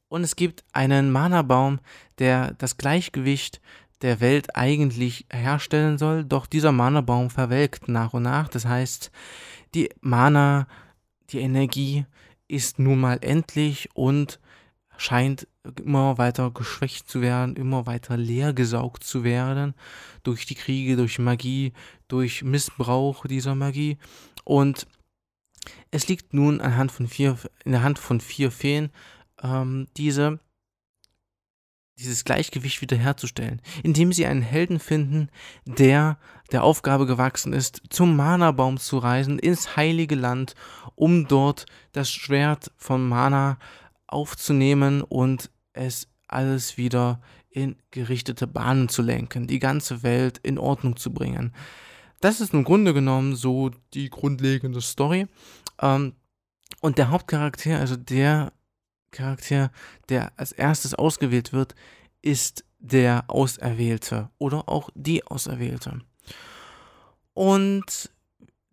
Und 0.09 0.23
es 0.23 0.37
gibt 0.37 0.65
einen 0.73 1.11
Mana-Baum, 1.11 1.81
der 2.19 2.55
das 2.55 2.79
Gleichgewicht 2.79 3.61
der 4.03 4.21
Welt 4.21 4.57
eigentlich 4.57 5.27
herstellen 5.33 5.99
soll, 5.99 6.25
doch 6.25 6.47
dieser 6.47 6.73
Mana-Baum 6.73 7.31
verwelkt 7.31 7.89
nach 7.89 8.13
und 8.13 8.25
nach. 8.25 8.49
Das 8.49 8.67
heißt, 8.67 9.11
die 9.75 9.91
Mana, 10.01 10.67
die 11.31 11.41
Energie 11.41 12.05
ist 12.49 12.79
nun 12.79 13.01
mal 13.01 13.19
endlich 13.23 13.89
und 13.95 14.41
scheint 14.97 15.49
immer 15.83 16.19
weiter 16.19 16.51
geschwächt 16.51 17.09
zu 17.09 17.21
werden, 17.21 17.57
immer 17.57 17.87
weiter 17.87 18.17
leer 18.17 18.53
gesaugt 18.53 19.05
zu 19.05 19.25
werden 19.25 19.75
durch 20.23 20.47
die 20.47 20.55
Kriege, 20.55 20.97
durch 20.97 21.19
Magie, 21.19 21.73
durch 22.09 22.43
Missbrauch 22.43 23.27
dieser 23.27 23.55
Magie. 23.55 23.99
Und 24.45 24.87
es 25.91 26.09
liegt 26.09 26.35
nun 26.35 26.61
anhand 26.61 26.93
von 26.93 27.09
vier, 27.09 27.39
in 27.65 27.73
der 27.73 27.83
Hand 27.83 27.99
von 27.99 28.21
vier 28.21 28.51
Feen, 28.51 28.91
ähm, 29.43 29.89
diese 29.97 30.39
dieses 31.99 32.25
Gleichgewicht 32.25 32.81
wiederherzustellen, 32.81 33.63
indem 33.83 34.13
sie 34.13 34.27
einen 34.27 34.43
Helden 34.43 34.79
finden, 34.79 35.29
der 35.65 36.19
der 36.53 36.63
Aufgabe 36.65 37.07
gewachsen 37.07 37.53
ist, 37.53 37.83
zum 37.89 38.17
Mana-Baum 38.17 38.79
zu 38.79 38.99
reisen, 38.99 39.39
ins 39.39 39.77
heilige 39.77 40.15
Land, 40.15 40.55
um 40.95 41.27
dort 41.27 41.67
das 41.93 42.11
Schwert 42.11 42.71
von 42.77 43.09
Mana 43.09 43.59
aufzunehmen 44.07 45.03
und 45.03 45.51
es 45.73 46.09
alles 46.29 46.77
wieder 46.77 47.21
in 47.51 47.77
gerichtete 47.91 48.47
Bahnen 48.47 48.89
zu 48.89 49.03
lenken, 49.03 49.47
die 49.47 49.59
ganze 49.59 50.03
Welt 50.03 50.39
in 50.43 50.59
Ordnung 50.59 50.97
zu 50.97 51.13
bringen. 51.13 51.55
Das 52.21 52.41
ist 52.41 52.53
im 52.53 52.65
Grunde 52.65 52.95
genommen 52.95 53.37
so 53.37 53.71
die 53.93 54.11
grundlegende 54.11 54.81
Story. 54.81 55.27
Ähm, 55.81 56.15
und 56.81 56.99
der 56.99 57.11
Hauptcharakter, 57.11 57.79
also 57.79 57.97
der 57.97 58.53
Charakter, 59.15 59.71
der 60.09 60.33
als 60.37 60.53
erstes 60.53 60.95
ausgewählt 60.95 61.53
wird, 61.53 61.75
ist 62.21 62.65
der 62.79 63.25
Auserwählte 63.29 64.29
oder 64.39 64.69
auch 64.69 64.91
die 64.95 65.27
Auserwählte. 65.27 66.01
Und 67.33 68.11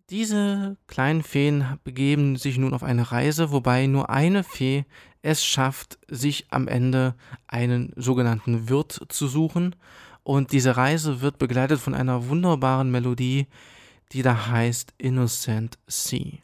diese 0.09 0.75
kleinen 0.87 1.23
Feen 1.23 1.79
begeben 1.85 2.35
sich 2.35 2.57
nun 2.57 2.73
auf 2.73 2.83
eine 2.83 3.11
Reise, 3.11 3.51
wobei 3.51 3.87
nur 3.87 4.09
eine 4.09 4.43
Fee 4.43 4.85
es 5.21 5.45
schafft, 5.45 5.99
sich 6.09 6.47
am 6.49 6.67
Ende 6.67 7.15
einen 7.47 7.93
sogenannten 7.95 8.67
Wirt 8.67 9.05
zu 9.07 9.27
suchen. 9.27 9.75
Und 10.23 10.51
diese 10.51 10.75
Reise 10.75 11.21
wird 11.21 11.37
begleitet 11.37 11.79
von 11.79 11.93
einer 11.93 12.27
wunderbaren 12.27 12.91
Melodie, 12.91 13.47
die 14.11 14.21
da 14.21 14.47
heißt 14.47 14.93
Innocent 14.97 15.77
Sea. 15.87 16.39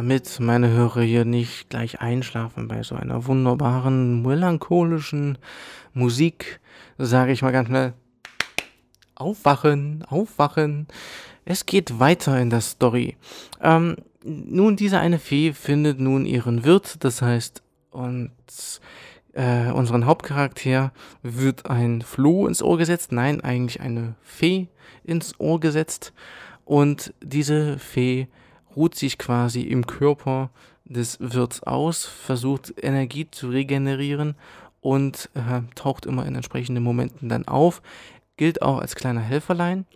Damit 0.00 0.40
meine 0.40 0.70
Hörer 0.70 1.02
hier 1.02 1.26
nicht 1.26 1.68
gleich 1.68 2.00
einschlafen 2.00 2.68
bei 2.68 2.82
so 2.82 2.94
einer 2.94 3.26
wunderbaren, 3.26 4.22
melancholischen 4.22 5.36
Musik, 5.92 6.58
sage 6.96 7.32
ich 7.32 7.42
mal 7.42 7.52
ganz 7.52 7.68
schnell, 7.68 7.92
aufwachen, 9.14 10.02
aufwachen. 10.08 10.88
Es 11.44 11.66
geht 11.66 12.00
weiter 12.00 12.40
in 12.40 12.48
der 12.48 12.62
Story. 12.62 13.18
Ähm, 13.60 13.96
nun, 14.24 14.76
diese 14.76 14.98
eine 14.98 15.18
Fee 15.18 15.52
findet 15.52 16.00
nun 16.00 16.24
ihren 16.24 16.64
Wirt, 16.64 17.04
das 17.04 17.20
heißt, 17.20 17.62
und 17.90 18.30
äh, 19.34 19.70
unseren 19.70 20.06
Hauptcharakter 20.06 20.94
wird 21.22 21.68
ein 21.68 22.00
Floh 22.00 22.46
ins 22.46 22.62
Ohr 22.62 22.78
gesetzt, 22.78 23.12
nein, 23.12 23.42
eigentlich 23.42 23.82
eine 23.82 24.14
Fee 24.22 24.68
ins 25.04 25.38
Ohr 25.38 25.60
gesetzt. 25.60 26.14
Und 26.64 27.12
diese 27.22 27.78
Fee 27.78 28.28
ruht 28.76 28.94
sich 28.94 29.18
quasi 29.18 29.62
im 29.62 29.86
Körper 29.86 30.50
des 30.84 31.18
Wirts 31.20 31.62
aus, 31.62 32.04
versucht 32.04 32.74
Energie 32.82 33.30
zu 33.30 33.48
regenerieren 33.48 34.34
und 34.80 35.30
äh, 35.34 35.62
taucht 35.74 36.06
immer 36.06 36.26
in 36.26 36.34
entsprechenden 36.34 36.82
Momenten 36.82 37.28
dann 37.28 37.46
auf. 37.46 37.82
Gilt 38.36 38.62
auch 38.62 38.80
als 38.80 38.94
kleiner 38.94 39.20
Helferlein, 39.20 39.86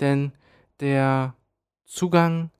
denn 0.00 0.32
der 0.80 1.34
Zugang 1.86 2.50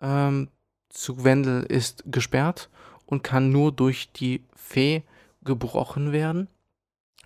ähm, 0.00 0.48
zu 0.88 1.24
Wendel 1.24 1.62
ist 1.62 2.04
gesperrt 2.06 2.68
und 3.06 3.22
kann 3.22 3.50
nur 3.50 3.72
durch 3.72 4.12
die 4.12 4.42
Fee 4.54 5.02
gebrochen 5.42 6.12
werden. 6.12 6.48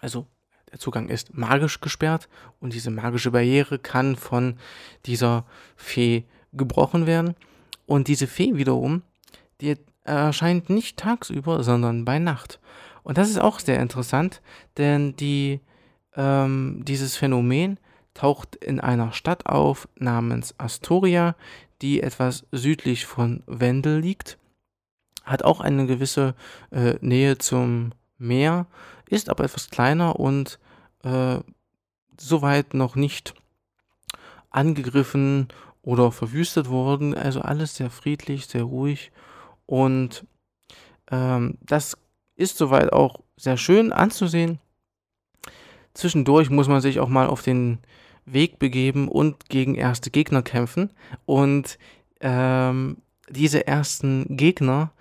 Also 0.00 0.26
der 0.70 0.78
Zugang 0.78 1.08
ist 1.08 1.34
magisch 1.34 1.80
gesperrt 1.80 2.28
und 2.60 2.72
diese 2.72 2.90
magische 2.90 3.30
Barriere 3.30 3.78
kann 3.78 4.16
von 4.16 4.56
dieser 5.06 5.44
Fee 5.76 6.24
gebrochen 6.52 7.06
werden. 7.06 7.34
Und 7.92 8.08
diese 8.08 8.26
Fee 8.26 8.56
wiederum, 8.56 9.02
die 9.60 9.76
erscheint 10.04 10.70
nicht 10.70 10.96
tagsüber, 10.96 11.62
sondern 11.62 12.06
bei 12.06 12.18
Nacht. 12.18 12.58
Und 13.02 13.18
das 13.18 13.28
ist 13.28 13.38
auch 13.38 13.60
sehr 13.60 13.80
interessant, 13.80 14.40
denn 14.78 15.14
die, 15.16 15.60
ähm, 16.16 16.80
dieses 16.86 17.16
Phänomen 17.16 17.78
taucht 18.14 18.56
in 18.56 18.80
einer 18.80 19.12
Stadt 19.12 19.44
auf 19.44 19.88
namens 19.96 20.54
Astoria, 20.56 21.36
die 21.82 22.02
etwas 22.02 22.46
südlich 22.50 23.04
von 23.04 23.42
Wendel 23.46 24.00
liegt, 24.00 24.38
hat 25.24 25.42
auch 25.42 25.60
eine 25.60 25.86
gewisse 25.86 26.34
äh, 26.70 26.94
Nähe 27.02 27.36
zum 27.36 27.90
Meer, 28.16 28.68
ist 29.06 29.28
aber 29.28 29.44
etwas 29.44 29.68
kleiner 29.68 30.18
und 30.18 30.58
äh, 31.04 31.40
soweit 32.16 32.72
noch 32.72 32.96
nicht 32.96 33.34
angegriffen 34.48 35.48
oder 35.82 36.12
verwüstet 36.12 36.68
worden. 36.68 37.14
Also 37.14 37.40
alles 37.40 37.76
sehr 37.76 37.90
friedlich, 37.90 38.46
sehr 38.46 38.64
ruhig 38.64 39.12
und 39.66 40.26
ähm, 41.10 41.58
das 41.60 41.96
ist 42.36 42.56
soweit 42.56 42.92
auch 42.92 43.20
sehr 43.36 43.56
schön 43.56 43.92
anzusehen. 43.92 44.58
Zwischendurch 45.94 46.50
muss 46.50 46.68
man 46.68 46.80
sich 46.80 47.00
auch 47.00 47.08
mal 47.08 47.26
auf 47.26 47.42
den 47.42 47.78
Weg 48.24 48.58
begeben 48.58 49.08
und 49.08 49.48
gegen 49.48 49.74
erste 49.74 50.10
Gegner 50.10 50.42
kämpfen. 50.42 50.90
Und 51.26 51.78
ähm, 52.20 52.98
diese 53.28 53.66
ersten 53.66 54.36
Gegner 54.36 54.92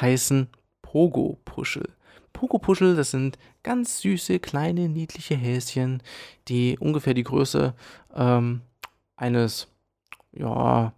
heißen 0.00 0.48
Pogo-Puschel. 0.82 1.88
Pogo-Puschel, 2.32 2.96
das 2.96 3.10
sind 3.10 3.38
ganz 3.62 4.00
süße, 4.00 4.40
kleine, 4.40 4.88
niedliche 4.88 5.36
Häschen, 5.36 6.02
die 6.48 6.76
ungefähr 6.78 7.14
die 7.14 7.22
Größe 7.22 7.74
ähm, 8.14 8.60
eines, 9.16 9.68
ja, 10.36 10.92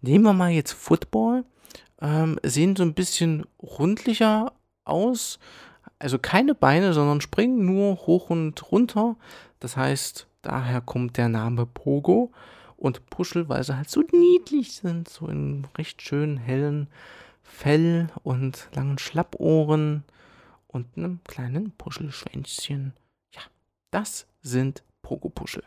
nehmen 0.00 0.24
wir 0.24 0.32
mal 0.32 0.50
jetzt 0.50 0.72
Football, 0.72 1.44
ähm, 2.00 2.38
sehen 2.42 2.76
so 2.76 2.82
ein 2.82 2.94
bisschen 2.94 3.46
rundlicher 3.60 4.52
aus. 4.84 5.38
Also 5.98 6.18
keine 6.18 6.54
Beine, 6.54 6.92
sondern 6.92 7.20
springen 7.20 7.64
nur 7.64 8.06
hoch 8.06 8.30
und 8.30 8.72
runter. 8.72 9.16
Das 9.60 9.76
heißt, 9.76 10.26
Daher 10.42 10.80
kommt 10.80 11.16
der 11.16 11.28
Name 11.28 11.66
Pogo 11.66 12.32
und 12.76 13.06
Puschel, 13.06 13.48
weil 13.48 13.62
sie 13.62 13.76
halt 13.76 13.88
so 13.88 14.02
niedlich 14.12 14.74
sind, 14.74 15.08
so 15.08 15.28
in 15.28 15.68
recht 15.78 16.02
schönen 16.02 16.36
hellen 16.36 16.88
Fell 17.44 18.08
und 18.24 18.68
langen 18.74 18.98
Schlappohren 18.98 20.02
und 20.66 20.96
einem 20.96 21.20
kleinen 21.24 21.70
Puschelschwänzchen. 21.72 22.92
Ja, 23.32 23.42
das 23.92 24.26
sind 24.40 24.82
Pogo-Puschel. 25.02 25.62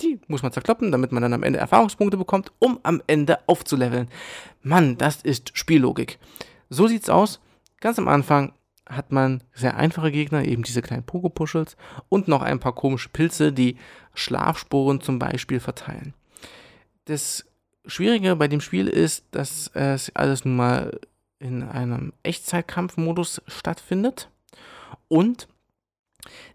Die 0.00 0.20
muss 0.28 0.42
man 0.42 0.52
zerkloppen, 0.52 0.92
damit 0.92 1.12
man 1.12 1.22
dann 1.22 1.32
am 1.32 1.42
Ende 1.42 1.58
Erfahrungspunkte 1.58 2.16
bekommt, 2.16 2.52
um 2.58 2.78
am 2.82 3.02
Ende 3.06 3.38
aufzuleveln. 3.48 4.08
Mann, 4.62 4.96
das 4.96 5.22
ist 5.22 5.56
Spiellogik. 5.56 6.18
So 6.68 6.86
sieht's 6.86 7.10
aus. 7.10 7.40
Ganz 7.80 7.98
am 7.98 8.08
Anfang 8.08 8.52
hat 8.88 9.12
man 9.12 9.42
sehr 9.52 9.76
einfache 9.76 10.10
Gegner, 10.10 10.44
eben 10.44 10.62
diese 10.62 10.82
kleinen 10.82 11.04
Pogo-Puschels 11.04 11.76
und 12.08 12.28
noch 12.28 12.42
ein 12.42 12.60
paar 12.60 12.74
komische 12.74 13.08
Pilze, 13.08 13.52
die 13.52 13.76
Schlafsporen 14.14 15.00
zum 15.00 15.18
Beispiel 15.18 15.60
verteilen. 15.60 16.14
Das 17.04 17.44
Schwierige 17.86 18.36
bei 18.36 18.48
dem 18.48 18.60
Spiel 18.60 18.88
ist, 18.88 19.24
dass 19.30 19.68
es 19.74 20.14
alles 20.14 20.44
nun 20.44 20.56
mal 20.56 21.00
in 21.38 21.62
einem 21.62 22.12
Echtzeitkampfmodus 22.22 23.42
stattfindet 23.46 24.30
und 25.08 25.48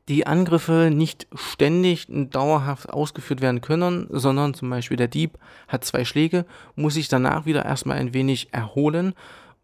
die 0.10 0.28
Angriffe 0.28 0.90
nicht 0.92 1.28
ständig 1.34 2.10
und 2.10 2.36
dauerhaft 2.36 2.90
ausgeführt 2.90 3.42
werden 3.42 3.62
können, 3.62 4.08
sondern 4.10 4.54
zum 4.54 4.70
Beispiel 4.70 4.98
der 4.98 5.08
Dieb 5.08 5.38
hat 5.68 5.86
zwei 5.86 6.04
Schläge, 6.04 6.46
muss 6.76 6.96
sich 6.96 7.08
danach 7.08 7.46
wieder 7.46 7.66
erstmal 7.66 7.98
ein 7.98 8.14
wenig 8.14 8.54
erholen, 8.54 9.14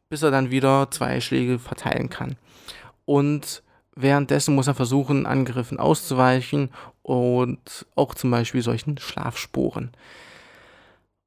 bis 0.10 0.22
er 0.22 0.32
dann 0.32 0.52
wieder 0.52 0.90
zwei 0.92 1.20
Schläge 1.20 1.60
verteilen 1.60 2.10
kann 2.10 2.38
und 3.10 3.64
währenddessen 3.96 4.54
muss 4.54 4.68
er 4.68 4.76
versuchen, 4.76 5.26
Angriffen 5.26 5.80
auszuweichen 5.80 6.70
und 7.02 7.88
auch 7.96 8.14
zum 8.14 8.30
Beispiel 8.30 8.62
solchen 8.62 9.00
Schlafsporen. 9.00 9.90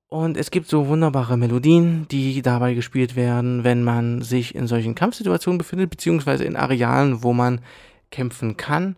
Und 0.07 0.37
es 0.37 0.53
gibt 0.53 0.69
so 0.69 0.87
wunderbare 0.87 1.37
Melodien, 1.37 2.07
die 2.09 2.41
dabei 2.41 2.75
gespielt 2.75 3.17
werden, 3.17 3.65
wenn 3.65 3.83
man 3.83 4.23
sich 4.23 4.55
in 4.55 4.69
solchen 4.69 4.95
Kampfsituationen 4.95 5.59
befindet, 5.59 5.91
beziehungsweise 5.91 6.45
in 6.45 6.55
Arealen, 6.55 7.25
wo 7.25 7.33
man 7.33 7.63
kämpfen 8.13 8.57
kann. 8.57 8.97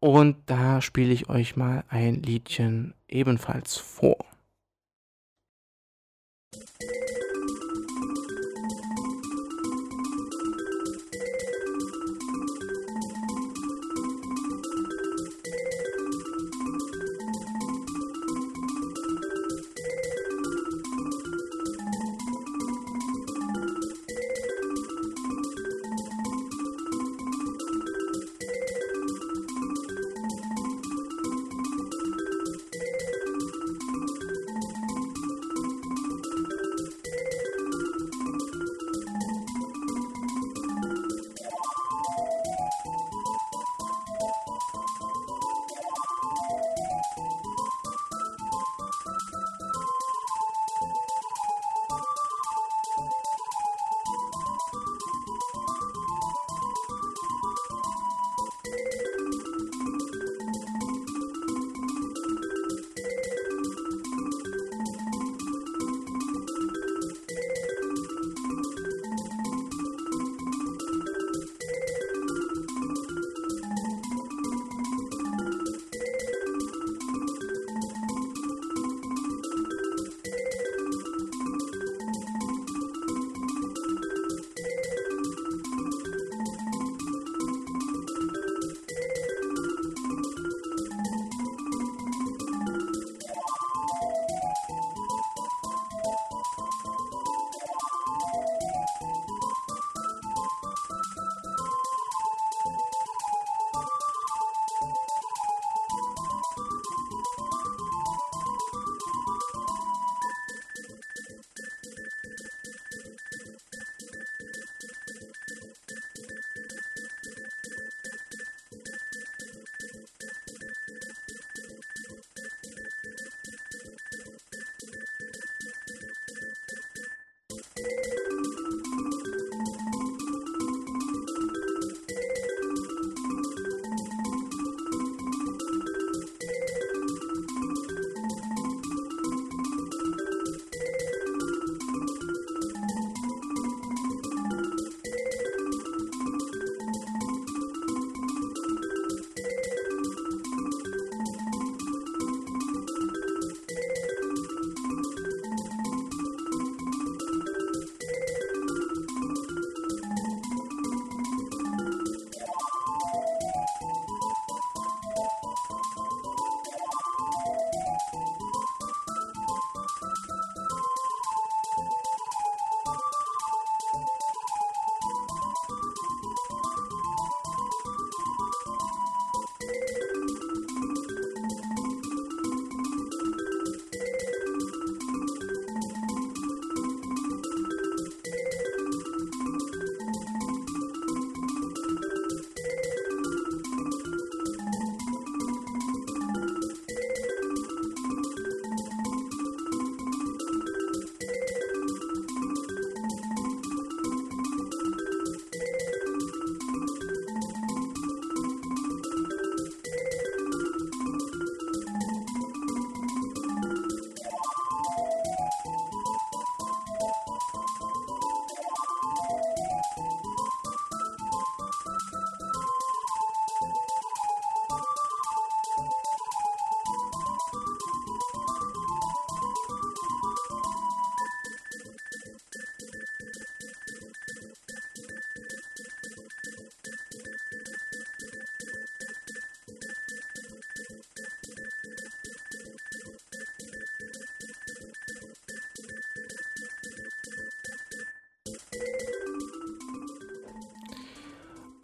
Und 0.00 0.36
da 0.46 0.80
spiele 0.80 1.12
ich 1.12 1.28
euch 1.28 1.56
mal 1.56 1.84
ein 1.88 2.22
Liedchen 2.22 2.94
ebenfalls 3.08 3.76
vor. 3.76 4.16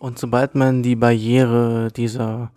Und 0.01 0.19
sobald 0.19 0.55
man 0.55 0.83
die 0.83 0.97
Barriere 0.97 1.93
dieser 1.95 2.51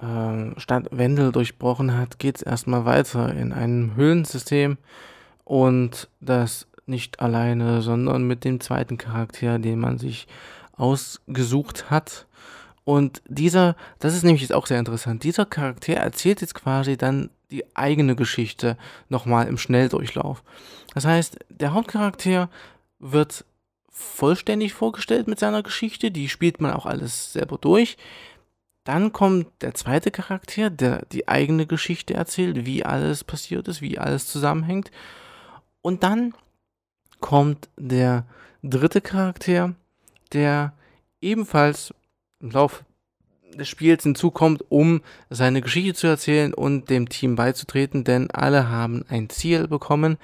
äh, 0.00 0.60
Stadt 0.60 0.88
Wendel 0.90 1.30
durchbrochen 1.30 1.96
hat, 1.96 2.18
geht 2.18 2.36
es 2.36 2.42
erstmal 2.42 2.84
weiter 2.84 3.32
in 3.32 3.52
einem 3.52 3.94
Höhlensystem 3.94 4.78
und 5.44 6.08
das 6.20 6.66
nicht 6.84 7.20
alleine, 7.20 7.82
sondern 7.82 8.26
mit 8.26 8.42
dem 8.42 8.58
zweiten 8.58 8.98
Charakter, 8.98 9.60
den 9.60 9.78
man 9.78 9.98
sich 9.98 10.26
ausgesucht 10.76 11.88
hat. 11.88 12.26
Und 12.82 13.22
dieser, 13.28 13.76
das 14.00 14.16
ist 14.16 14.24
nämlich 14.24 14.42
jetzt 14.42 14.52
auch 14.52 14.66
sehr 14.66 14.80
interessant, 14.80 15.22
dieser 15.22 15.46
Charakter 15.46 15.94
erzählt 15.94 16.40
jetzt 16.40 16.56
quasi 16.56 16.96
dann 16.96 17.30
die 17.52 17.64
eigene 17.76 18.16
Geschichte 18.16 18.76
nochmal 19.08 19.46
im 19.46 19.56
Schnelldurchlauf. 19.56 20.42
Das 20.94 21.04
heißt, 21.04 21.38
der 21.48 21.74
Hauptcharakter 21.74 22.50
wird 22.98 23.44
vollständig 23.92 24.72
vorgestellt 24.72 25.28
mit 25.28 25.38
seiner 25.38 25.62
Geschichte, 25.62 26.10
die 26.10 26.28
spielt 26.28 26.60
man 26.60 26.72
auch 26.72 26.86
alles 26.86 27.32
selber 27.32 27.58
durch. 27.58 27.96
Dann 28.84 29.12
kommt 29.12 29.46
der 29.60 29.74
zweite 29.74 30.10
Charakter, 30.10 30.70
der 30.70 31.04
die 31.12 31.28
eigene 31.28 31.66
Geschichte 31.66 32.14
erzählt, 32.14 32.66
wie 32.66 32.84
alles 32.84 33.22
passiert 33.22 33.68
ist, 33.68 33.80
wie 33.80 33.98
alles 33.98 34.26
zusammenhängt. 34.26 34.90
Und 35.82 36.02
dann 36.02 36.34
kommt 37.20 37.68
der 37.76 38.26
dritte 38.62 39.00
Charakter, 39.00 39.74
der 40.32 40.72
ebenfalls 41.20 41.94
im 42.40 42.50
Laufe 42.50 42.84
des 43.56 43.68
Spiels 43.68 44.02
hinzukommt, 44.02 44.64
um 44.68 45.00
seine 45.30 45.60
Geschichte 45.60 45.94
zu 45.94 46.06
erzählen 46.06 46.54
und 46.54 46.90
dem 46.90 47.08
Team 47.08 47.36
beizutreten, 47.36 48.04
denn 48.04 48.30
alle 48.30 48.68
haben 48.68 49.04
ein 49.08 49.28
Ziel 49.28 49.68
bekommen, 49.68 50.16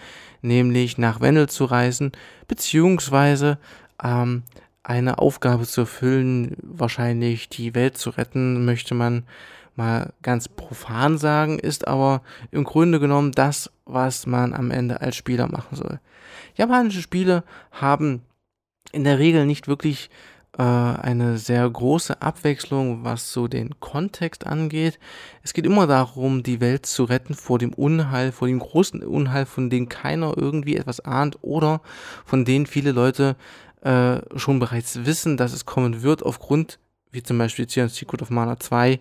nämlich 0.43 0.99
nach 0.99 1.21
Wendel 1.21 1.49
zu 1.49 1.65
reisen, 1.65 2.13
beziehungsweise 2.47 3.59
ähm, 4.03 4.43
eine 4.83 5.19
Aufgabe 5.19 5.67
zu 5.67 5.83
erfüllen, 5.83 6.57
wahrscheinlich 6.63 7.49
die 7.49 7.75
Welt 7.75 7.99
zu 7.99 8.11
retten, 8.11 8.65
möchte 8.65 8.95
man 8.95 9.25
mal 9.77 10.13
ganz 10.23 10.49
profan 10.49 11.19
sagen, 11.19 11.59
ist 11.59 11.87
aber 11.87 12.23
im 12.51 12.65
Grunde 12.65 12.99
genommen 12.99 13.33
das, 13.33 13.71
was 13.85 14.27
man 14.27 14.53
am 14.53 14.71
Ende 14.71 15.01
als 15.01 15.17
Spieler 15.17 15.47
machen 15.47 15.77
soll. 15.77 16.01
Japanische 16.57 17.01
Spiele 17.01 17.45
haben 17.71 18.23
in 18.93 19.05
der 19.05 19.19
Regel 19.19 19.47
nicht 19.47 19.69
wirklich 19.69 20.11
äh, 20.57 20.63
eine 20.63 21.39
sehr 21.39 21.69
große 21.69 22.23
Abwechslung, 22.23 23.05
was 23.05 23.33
so 23.33 23.49
den 23.49 23.79
Kontext 23.81 24.47
angeht. 24.47 24.99
Es 25.43 25.53
geht 25.53 25.67
immer 25.67 25.87
darum, 25.87 26.43
die 26.43 26.61
Welt 26.61 26.87
zu 26.87 27.05
retten 27.05 27.35
vor 27.35 27.59
dem 27.59 27.73
Unheil, 27.75 28.33
vor 28.33 28.49
dem 28.49 28.59
großen 28.59 29.03
Unheil, 29.03 29.47
von 29.47 29.71
dem 29.71 29.89
keiner 29.89 30.37
irgendwie 30.37 30.77
etwas 30.77 31.01
ahnt 31.01 31.39
oder 31.43 31.81
von 32.25 32.45
denen 32.45 32.67
viele 32.67 32.93
Leute 32.93 33.37
äh, 33.83 34.21
schon 34.37 34.59
bereits 34.59 35.05
wissen, 35.05 35.37
dass 35.37 35.53
es 35.53 35.67
kommen 35.67 36.03
wird, 36.03 36.23
aufgrund, 36.25 36.79
wie 37.11 37.23
zum 37.23 37.39
Beispiel 37.39 37.65
jetzt 37.65 37.75
hier 37.75 37.85
in 37.85 37.89
Secret 37.89 38.23
of 38.23 38.31
Mana 38.31 38.59
2, 38.59 39.01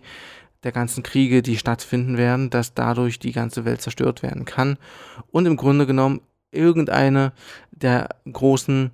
der 0.64 0.72
ganzen 0.72 1.02
Kriege, 1.02 1.42
die 1.42 1.56
stattfinden 1.56 2.16
werden, 2.16 2.50
dass 2.50 2.74
dadurch 2.74 3.18
die 3.18 3.32
ganze 3.32 3.64
Welt 3.64 3.80
zerstört 3.80 4.22
werden 4.22 4.44
kann 4.44 4.76
und 5.30 5.46
im 5.46 5.56
Grunde 5.56 5.86
genommen 5.86 6.20
irgendeine 6.50 7.32
der 7.70 8.08
großen 8.30 8.90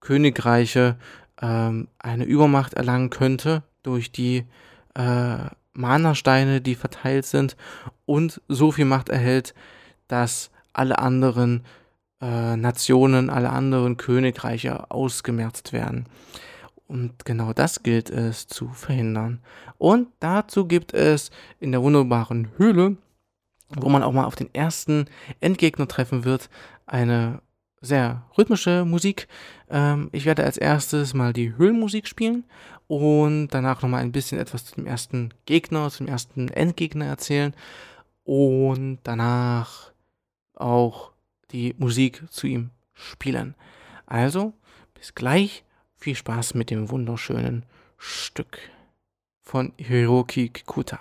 Königreiche 0.00 0.96
ähm, 1.40 1.88
eine 1.98 2.24
Übermacht 2.24 2.74
erlangen 2.74 3.10
könnte 3.10 3.62
durch 3.82 4.12
die 4.12 4.44
äh, 4.94 5.36
Mana-Steine, 5.72 6.60
die 6.60 6.74
verteilt 6.74 7.24
sind 7.24 7.56
und 8.06 8.40
so 8.48 8.72
viel 8.72 8.84
Macht 8.84 9.08
erhält, 9.08 9.54
dass 10.08 10.50
alle 10.72 10.98
anderen 10.98 11.64
äh, 12.20 12.56
Nationen, 12.56 13.30
alle 13.30 13.50
anderen 13.50 13.96
Königreiche 13.96 14.90
ausgemerzt 14.90 15.72
werden. 15.72 16.06
Und 16.86 17.24
genau 17.24 17.52
das 17.52 17.82
gilt 17.82 18.10
es 18.10 18.46
zu 18.46 18.68
verhindern. 18.68 19.40
Und 19.76 20.08
dazu 20.20 20.66
gibt 20.66 20.94
es 20.94 21.30
in 21.60 21.70
der 21.70 21.82
wunderbaren 21.82 22.48
Höhle, 22.56 22.96
wo 23.68 23.88
man 23.90 24.02
auch 24.02 24.12
mal 24.12 24.24
auf 24.24 24.36
den 24.36 24.52
ersten 24.54 25.06
Endgegner 25.40 25.86
treffen 25.86 26.24
wird, 26.24 26.48
eine 26.86 27.42
sehr 27.80 28.24
rhythmische 28.36 28.84
Musik. 28.84 29.28
Ähm, 29.70 30.08
ich 30.12 30.24
werde 30.24 30.44
als 30.44 30.56
erstes 30.56 31.14
mal 31.14 31.32
die 31.32 31.56
Höhlenmusik 31.56 32.06
spielen 32.06 32.44
und 32.86 33.48
danach 33.48 33.82
nochmal 33.82 34.02
ein 34.02 34.12
bisschen 34.12 34.38
etwas 34.38 34.64
zu 34.64 34.74
dem 34.76 34.86
ersten 34.86 35.34
Gegner, 35.46 35.90
zum 35.90 36.06
ersten 36.06 36.48
Endgegner 36.48 37.06
erzählen 37.06 37.54
und 38.24 38.98
danach 39.04 39.92
auch 40.54 41.12
die 41.50 41.74
Musik 41.78 42.24
zu 42.30 42.46
ihm 42.46 42.70
spielen. 42.94 43.54
Also, 44.06 44.52
bis 44.94 45.14
gleich. 45.14 45.64
Viel 46.00 46.14
Spaß 46.14 46.54
mit 46.54 46.70
dem 46.70 46.90
wunderschönen 46.90 47.64
Stück 47.96 48.58
von 49.42 49.72
Hiroki 49.78 50.48
Kikuta. 50.48 51.00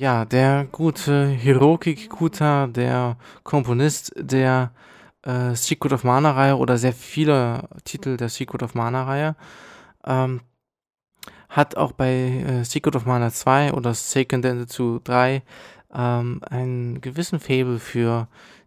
Ja, 0.00 0.24
der 0.24 0.66
gute 0.72 1.26
Hiroki 1.26 1.94
Kikuta, 1.94 2.68
der 2.68 3.18
Komponist 3.42 4.14
der 4.16 4.72
äh, 5.20 5.54
Secret 5.54 5.92
of 5.92 6.04
Mana-Reihe 6.04 6.56
oder 6.56 6.78
sehr 6.78 6.94
viele 6.94 7.68
Titel 7.84 8.16
der 8.16 8.30
Secret 8.30 8.62
of 8.62 8.74
Mana-Reihe, 8.74 9.36
ähm, 10.06 10.40
hat 11.50 11.76
auch 11.76 11.92
bei 11.92 12.14
äh, 12.14 12.64
Secret 12.64 12.96
of 12.96 13.04
Mana 13.04 13.30
2 13.30 13.74
oder 13.74 13.92
Seiken 13.92 14.40
Densetsu 14.40 15.00
3 15.04 15.42
ähm, 15.92 16.40
einen 16.48 17.02
gewissen 17.02 17.38
Fable 17.38 17.78
für 17.78 18.26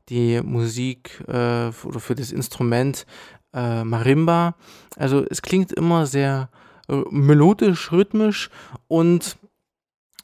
die 0.09 0.39
Musik 0.43 1.19
äh, 1.27 1.71
oder 1.83 1.99
für 1.99 2.13
das 2.13 2.31
Instrument 2.31 3.07
äh, 3.55 3.83
Marimba. 3.83 4.53
Also 4.97 5.25
es 5.27 5.41
klingt 5.41 5.71
immer 5.71 6.05
sehr 6.05 6.49
äh, 6.89 7.01
melodisch, 7.09 7.91
rhythmisch 7.91 8.51
und 8.87 9.35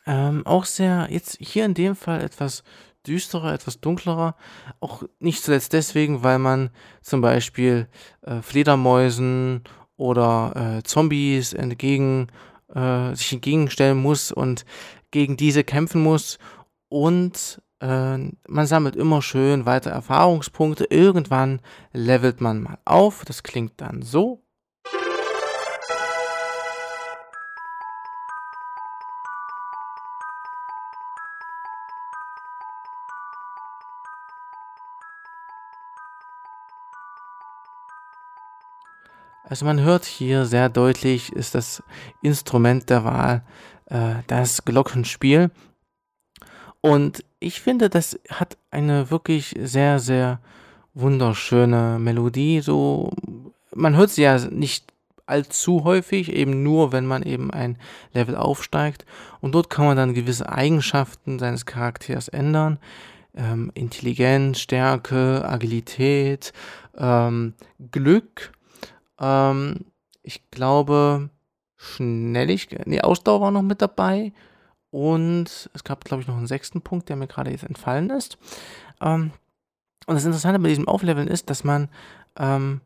ähm, 0.09 0.43
auch 0.45 0.65
sehr, 0.65 1.07
jetzt 1.11 1.37
hier 1.39 1.65
in 1.65 1.75
dem 1.75 1.95
Fall 1.95 2.21
etwas 2.21 2.63
düsterer, 3.05 3.53
etwas 3.53 3.79
dunklerer. 3.79 4.35
Auch 4.79 5.03
nicht 5.19 5.43
zuletzt 5.43 5.71
deswegen, 5.73 6.23
weil 6.23 6.39
man 6.39 6.71
zum 7.03 7.21
Beispiel 7.21 7.87
äh, 8.21 8.41
Fledermäusen 8.41 9.63
oder 9.97 10.79
äh, 10.79 10.83
Zombies 10.83 11.53
entgegen, 11.53 12.27
äh, 12.73 13.13
sich 13.13 13.31
entgegenstellen 13.33 13.99
muss 13.99 14.31
und 14.31 14.65
gegen 15.11 15.37
diese 15.37 15.63
kämpfen 15.63 16.01
muss. 16.01 16.39
Und 16.87 17.61
äh, 17.79 18.17
man 18.17 18.65
sammelt 18.65 18.95
immer 18.95 19.21
schön 19.21 19.67
weiter 19.67 19.91
Erfahrungspunkte. 19.91 20.85
Irgendwann 20.89 21.61
levelt 21.93 22.41
man 22.41 22.63
mal 22.63 22.79
auf. 22.83 23.25
Das 23.25 23.43
klingt 23.43 23.79
dann 23.79 24.01
so. 24.01 24.41
Also 39.49 39.65
man 39.65 39.81
hört 39.81 40.05
hier 40.05 40.45
sehr 40.45 40.69
deutlich, 40.69 41.33
ist 41.33 41.55
das 41.55 41.81
Instrument 42.21 42.89
der 42.89 43.03
Wahl 43.03 43.43
äh, 43.87 44.15
das 44.27 44.63
Glockenspiel. 44.63 45.49
Und 46.81 47.25
ich 47.39 47.59
finde, 47.59 47.89
das 47.89 48.19
hat 48.29 48.57
eine 48.69 49.09
wirklich 49.09 49.55
sehr, 49.59 49.99
sehr 49.99 50.39
wunderschöne 50.93 51.97
Melodie. 51.99 52.61
So, 52.61 53.11
man 53.73 53.95
hört 53.97 54.11
sie 54.11 54.21
ja 54.21 54.37
nicht 54.37 54.93
allzu 55.25 55.83
häufig, 55.83 56.31
eben 56.31 56.63
nur, 56.63 56.91
wenn 56.91 57.05
man 57.05 57.23
eben 57.23 57.51
ein 57.51 57.77
Level 58.13 58.35
aufsteigt. 58.35 59.05
Und 59.41 59.53
dort 59.53 59.69
kann 59.69 59.85
man 59.85 59.97
dann 59.97 60.13
gewisse 60.13 60.47
Eigenschaften 60.47 61.39
seines 61.39 61.65
Charakters 61.65 62.27
ändern. 62.27 62.77
Ähm, 63.35 63.71
Intelligenz, 63.73 64.59
Stärke, 64.59 65.43
Agilität, 65.43 66.53
ähm, 66.97 67.53
Glück 67.91 68.51
ähm, 69.19 69.85
ich 70.23 70.49
glaube, 70.51 71.29
Schnelligkeit, 71.77 72.87
nee, 72.87 73.01
Ausdauer 73.01 73.41
war 73.41 73.51
noch 73.51 73.61
mit 73.61 73.81
dabei. 73.81 74.33
Und 74.91 75.69
es 75.73 75.83
gab, 75.83 76.03
glaube 76.03 76.21
ich, 76.21 76.27
noch 76.27 76.37
einen 76.37 76.47
sechsten 76.47 76.81
Punkt, 76.81 77.09
der 77.09 77.15
mir 77.15 77.27
gerade 77.27 77.51
jetzt 77.51 77.63
entfallen 77.63 78.09
ist. 78.09 78.37
Ähm, 79.01 79.31
und 80.07 80.15
das 80.15 80.25
Interessante 80.25 80.59
bei 80.59 80.69
diesem 80.69 80.87
Aufleveln 80.87 81.27
ist, 81.27 81.49
dass 81.49 81.63
man 81.63 81.89
ähm, 82.37 82.81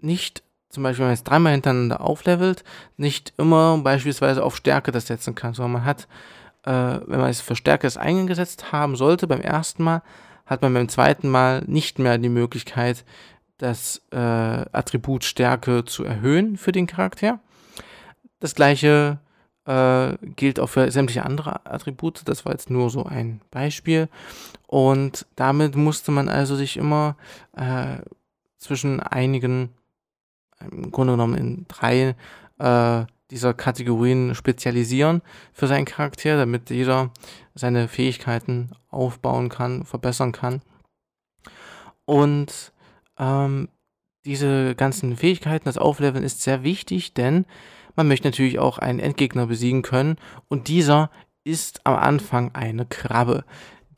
nicht, 0.00 0.42
zum 0.70 0.82
Beispiel, 0.82 1.00
wenn 1.00 1.08
man 1.08 1.16
jetzt 1.16 1.24
dreimal 1.24 1.52
hintereinander 1.52 2.00
auflevelt, 2.00 2.64
nicht 2.96 3.34
immer 3.36 3.78
beispielsweise 3.78 4.42
auf 4.42 4.56
Stärke 4.56 4.92
das 4.92 5.06
setzen 5.06 5.34
kann, 5.34 5.54
sondern 5.54 5.72
man 5.72 5.84
hat, 5.84 6.08
äh, 6.64 7.00
wenn 7.06 7.20
man 7.20 7.30
es 7.30 7.42
für 7.42 7.56
Stärke 7.56 7.86
das 7.86 7.96
eingesetzt 7.96 8.72
haben 8.72 8.96
sollte 8.96 9.26
beim 9.26 9.42
ersten 9.42 9.84
Mal, 9.84 10.02
hat 10.46 10.62
man 10.62 10.74
beim 10.74 10.88
zweiten 10.88 11.28
Mal 11.28 11.62
nicht 11.66 11.98
mehr 11.98 12.18
die 12.18 12.28
Möglichkeit, 12.28 13.04
das 13.58 14.02
äh, 14.10 14.16
Attribut 14.16 15.24
Stärke 15.24 15.84
zu 15.84 16.04
erhöhen 16.04 16.56
für 16.56 16.72
den 16.72 16.86
Charakter. 16.86 17.40
Das 18.40 18.54
gleiche 18.54 19.18
äh, 19.64 20.16
gilt 20.36 20.60
auch 20.60 20.68
für 20.68 20.90
sämtliche 20.90 21.24
andere 21.24 21.64
Attribute. 21.66 22.22
Das 22.26 22.44
war 22.44 22.52
jetzt 22.52 22.70
nur 22.70 22.90
so 22.90 23.04
ein 23.04 23.40
Beispiel. 23.50 24.08
Und 24.66 25.26
damit 25.36 25.76
musste 25.76 26.10
man 26.10 26.28
also 26.28 26.56
sich 26.56 26.76
immer 26.76 27.16
äh, 27.56 27.98
zwischen 28.58 29.00
einigen, 29.00 29.70
im 30.60 30.90
Grunde 30.90 31.14
genommen 31.14 31.36
in 31.36 31.66
drei 31.68 32.16
äh, 32.58 33.04
dieser 33.30 33.54
Kategorien 33.54 34.34
spezialisieren 34.34 35.22
für 35.52 35.66
seinen 35.66 35.86
Charakter, 35.86 36.36
damit 36.36 36.70
jeder 36.70 37.10
seine 37.54 37.88
Fähigkeiten 37.88 38.72
aufbauen 38.90 39.48
kann, 39.48 39.84
verbessern 39.84 40.32
kann. 40.32 40.60
Und 42.04 42.72
ähm, 43.18 43.68
diese 44.24 44.74
ganzen 44.74 45.16
Fähigkeiten, 45.16 45.66
das 45.66 45.78
Aufleveln 45.78 46.24
ist 46.24 46.42
sehr 46.42 46.62
wichtig, 46.62 47.14
denn 47.14 47.44
man 47.96 48.08
möchte 48.08 48.28
natürlich 48.28 48.58
auch 48.58 48.78
einen 48.78 48.98
Endgegner 48.98 49.46
besiegen 49.46 49.82
können 49.82 50.16
und 50.48 50.68
dieser 50.68 51.10
ist 51.44 51.84
am 51.84 51.96
Anfang 51.96 52.54
eine 52.54 52.86
Krabbe. 52.86 53.44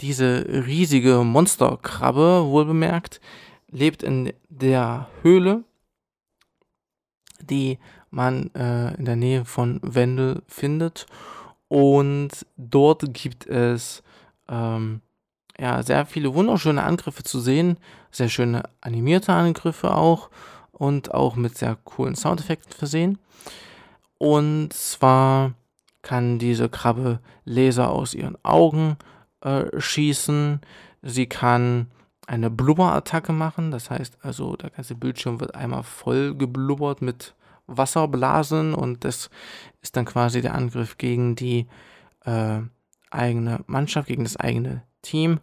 Diese 0.00 0.44
riesige 0.66 1.22
Monsterkrabbe, 1.24 2.44
wohlbemerkt, 2.46 3.20
lebt 3.70 4.02
in 4.02 4.32
der 4.48 5.08
Höhle, 5.22 5.64
die 7.40 7.78
man 8.10 8.52
äh, 8.54 8.94
in 8.96 9.04
der 9.04 9.16
Nähe 9.16 9.44
von 9.44 9.80
Wendel 9.82 10.42
findet. 10.48 11.06
Und 11.68 12.46
dort 12.56 13.14
gibt 13.14 13.46
es 13.46 14.02
ähm, 14.48 15.00
ja, 15.59 15.82
sehr 15.82 16.07
viele 16.07 16.34
wunderschöne 16.34 16.82
Angriffe 16.82 17.22
zu 17.22 17.40
sehen, 17.40 17.78
sehr 18.11 18.28
schöne 18.28 18.64
animierte 18.80 19.32
Angriffe 19.32 19.94
auch 19.94 20.30
und 20.72 21.14
auch 21.14 21.36
mit 21.36 21.57
sehr 21.57 21.76
coolen 21.84 22.14
Soundeffekten 22.14 22.72
versehen. 22.72 23.18
Und 24.18 24.72
zwar 24.72 25.52
kann 26.02 26.38
diese 26.38 26.68
Krabbe 26.68 27.20
Laser 27.44 27.90
aus 27.90 28.14
ihren 28.14 28.36
Augen 28.44 28.96
äh, 29.40 29.64
schießen. 29.78 30.61
Sie 31.02 31.26
kann 31.26 31.88
eine 32.26 32.50
Blubberattacke 32.50 33.32
machen, 33.32 33.70
das 33.70 33.90
heißt 33.90 34.18
also, 34.22 34.57
der 34.57 34.70
ganze 34.70 34.94
Bildschirm 34.94 35.40
wird 35.40 35.54
einmal 35.54 35.84
voll 35.84 36.34
geblubbert 36.34 37.00
mit 37.00 37.34
Wasserblasen 37.66 38.74
und 38.74 39.04
das 39.04 39.30
ist 39.82 39.96
dann 39.96 40.04
quasi 40.04 40.40
der 40.40 40.54
Angriff 40.54 40.98
gegen 40.98 41.36
die 41.36 41.66
äh, 42.24 42.61
eigene 43.11 43.61
Mannschaft, 43.66 44.09
gegen 44.09 44.24
das 44.24 44.36
eigene 44.36 44.82
Team, 45.07 45.40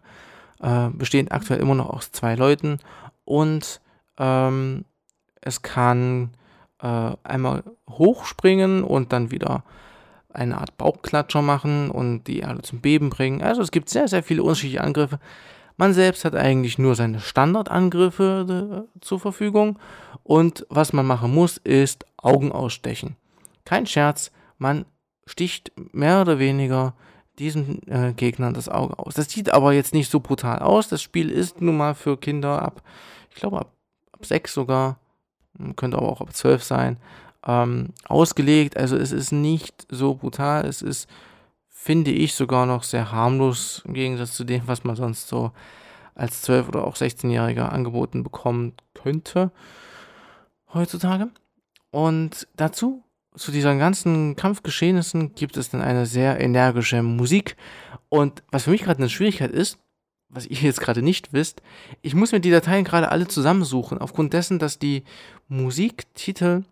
äh, 0.60 0.88
bestehend 0.90 1.32
aktuell 1.32 1.60
immer 1.60 1.74
noch 1.74 1.90
aus 1.90 2.12
zwei 2.12 2.34
Leuten 2.34 2.78
und 3.24 3.80
ähm, 4.18 4.84
es 5.40 5.62
kann 5.62 6.30
äh, 6.80 7.12
einmal 7.22 7.64
hochspringen 7.88 8.84
und 8.84 9.12
dann 9.12 9.30
wieder 9.30 9.64
eine 10.32 10.58
Art 10.58 10.76
Bauchklatscher 10.76 11.42
machen 11.42 11.90
und 11.90 12.24
die 12.24 12.40
Erde 12.40 12.62
zum 12.62 12.80
Beben 12.80 13.10
bringen. 13.10 13.42
Also 13.42 13.62
es 13.62 13.70
gibt 13.70 13.88
sehr, 13.88 14.08
sehr 14.08 14.22
viele 14.22 14.42
unterschiedliche 14.42 14.82
Angriffe. 14.82 15.20
Man 15.76 15.92
selbst 15.92 16.24
hat 16.24 16.34
eigentlich 16.34 16.78
nur 16.78 16.94
seine 16.94 17.20
Standardangriffe 17.20 18.86
äh, 18.86 19.00
zur 19.00 19.20
Verfügung 19.20 19.78
und 20.22 20.66
was 20.68 20.92
man 20.92 21.06
machen 21.06 21.32
muss, 21.32 21.58
ist 21.58 22.06
Augen 22.16 22.52
ausstechen. 22.52 23.16
Kein 23.64 23.86
Scherz, 23.86 24.30
man 24.58 24.84
sticht 25.26 25.72
mehr 25.92 26.20
oder 26.20 26.38
weniger 26.38 26.94
diesen 27.38 27.86
äh, 27.88 28.12
Gegnern 28.14 28.54
das 28.54 28.68
Auge 28.68 28.98
aus. 28.98 29.14
Das 29.14 29.30
sieht 29.30 29.52
aber 29.52 29.72
jetzt 29.72 29.94
nicht 29.94 30.10
so 30.10 30.20
brutal 30.20 30.60
aus. 30.60 30.88
Das 30.88 31.02
Spiel 31.02 31.30
ist 31.30 31.60
nun 31.60 31.76
mal 31.76 31.94
für 31.94 32.16
Kinder 32.16 32.62
ab, 32.62 32.82
ich 33.30 33.36
glaube 33.36 33.58
ab, 33.58 33.72
ab 34.12 34.24
6 34.24 34.54
sogar, 34.54 34.98
hm, 35.58 35.76
könnte 35.76 35.96
aber 35.96 36.08
auch 36.08 36.20
ab 36.20 36.34
12 36.34 36.62
sein, 36.62 36.96
ähm, 37.46 37.90
ausgelegt. 38.06 38.76
Also 38.76 38.96
es 38.96 39.12
ist 39.12 39.32
nicht 39.32 39.86
so 39.90 40.14
brutal. 40.14 40.64
Es 40.66 40.82
ist, 40.82 41.08
finde 41.68 42.10
ich, 42.10 42.34
sogar 42.34 42.66
noch 42.66 42.82
sehr 42.82 43.12
harmlos 43.12 43.82
im 43.86 43.94
Gegensatz 43.94 44.34
zu 44.34 44.44
dem, 44.44 44.62
was 44.66 44.84
man 44.84 44.96
sonst 44.96 45.28
so 45.28 45.52
als 46.14 46.48
12- 46.48 46.68
oder 46.68 46.86
auch 46.86 46.96
16-Jähriger 46.96 47.68
angeboten 47.68 48.22
bekommen 48.22 48.74
könnte 48.94 49.50
heutzutage. 50.72 51.28
Und 51.90 52.48
dazu 52.56 53.03
zu 53.36 53.50
diesen 53.50 53.78
ganzen 53.78 54.36
Kampfgeschehnissen 54.36 55.34
gibt 55.34 55.56
es 55.56 55.70
dann 55.70 55.82
eine 55.82 56.06
sehr 56.06 56.40
energische 56.40 57.02
Musik. 57.02 57.56
Und 58.08 58.42
was 58.50 58.64
für 58.64 58.70
mich 58.70 58.82
gerade 58.82 58.98
eine 58.98 59.10
Schwierigkeit 59.10 59.50
ist, 59.50 59.78
was 60.28 60.46
ihr 60.46 60.58
jetzt 60.58 60.80
gerade 60.80 61.02
nicht 61.02 61.32
wisst, 61.32 61.62
ich 62.02 62.14
muss 62.14 62.32
mir 62.32 62.40
die 62.40 62.50
Dateien 62.50 62.84
gerade 62.84 63.10
alle 63.10 63.28
zusammensuchen, 63.28 63.98
aufgrund 63.98 64.32
dessen, 64.32 64.58
dass 64.58 64.78
die 64.78 65.04
Musiktitel 65.48 66.64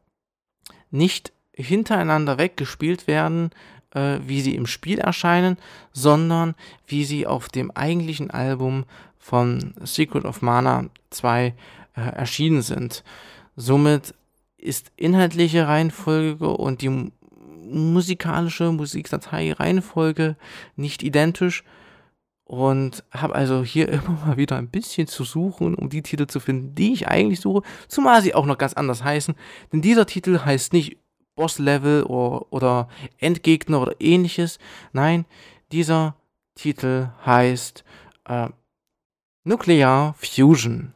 nicht 0.90 1.32
hintereinander 1.52 2.38
weggespielt 2.38 3.06
werden, 3.06 3.50
äh, 3.94 4.18
wie 4.24 4.40
sie 4.40 4.54
im 4.54 4.66
Spiel 4.66 4.98
erscheinen, 4.98 5.58
sondern 5.92 6.54
wie 6.86 7.04
sie 7.04 7.26
auf 7.26 7.48
dem 7.48 7.70
eigentlichen 7.72 8.30
Album 8.30 8.84
von 9.18 9.74
Secret 9.82 10.24
of 10.24 10.42
Mana 10.42 10.86
2 11.10 11.46
äh, 11.46 11.54
erschienen 12.00 12.62
sind. 12.62 13.04
Somit 13.54 14.14
ist 14.62 14.92
inhaltliche 14.96 15.66
Reihenfolge 15.66 16.48
und 16.48 16.82
die 16.82 17.10
musikalische 17.72 18.70
Musikdatei-Reihenfolge 18.72 20.36
nicht 20.76 21.02
identisch 21.02 21.64
und 22.44 23.04
habe 23.10 23.34
also 23.34 23.64
hier 23.64 23.88
immer 23.88 24.18
mal 24.26 24.36
wieder 24.36 24.56
ein 24.56 24.68
bisschen 24.68 25.06
zu 25.06 25.24
suchen, 25.24 25.74
um 25.74 25.88
die 25.88 26.02
Titel 26.02 26.26
zu 26.26 26.40
finden, 26.40 26.74
die 26.74 26.92
ich 26.92 27.08
eigentlich 27.08 27.40
suche, 27.40 27.62
zumal 27.88 28.22
sie 28.22 28.34
auch 28.34 28.46
noch 28.46 28.58
ganz 28.58 28.74
anders 28.74 29.02
heißen. 29.02 29.34
Denn 29.72 29.82
dieser 29.82 30.06
Titel 30.06 30.40
heißt 30.44 30.72
nicht 30.72 30.98
Boss-Level 31.34 32.04
oder, 32.04 32.52
oder 32.52 32.88
Endgegner 33.18 33.80
oder 33.80 33.94
ähnliches. 34.00 34.58
Nein, 34.92 35.24
dieser 35.72 36.16
Titel 36.54 37.08
heißt 37.24 37.84
äh, 38.26 38.48
Nuclear 39.44 40.14
Fusion. 40.18 40.92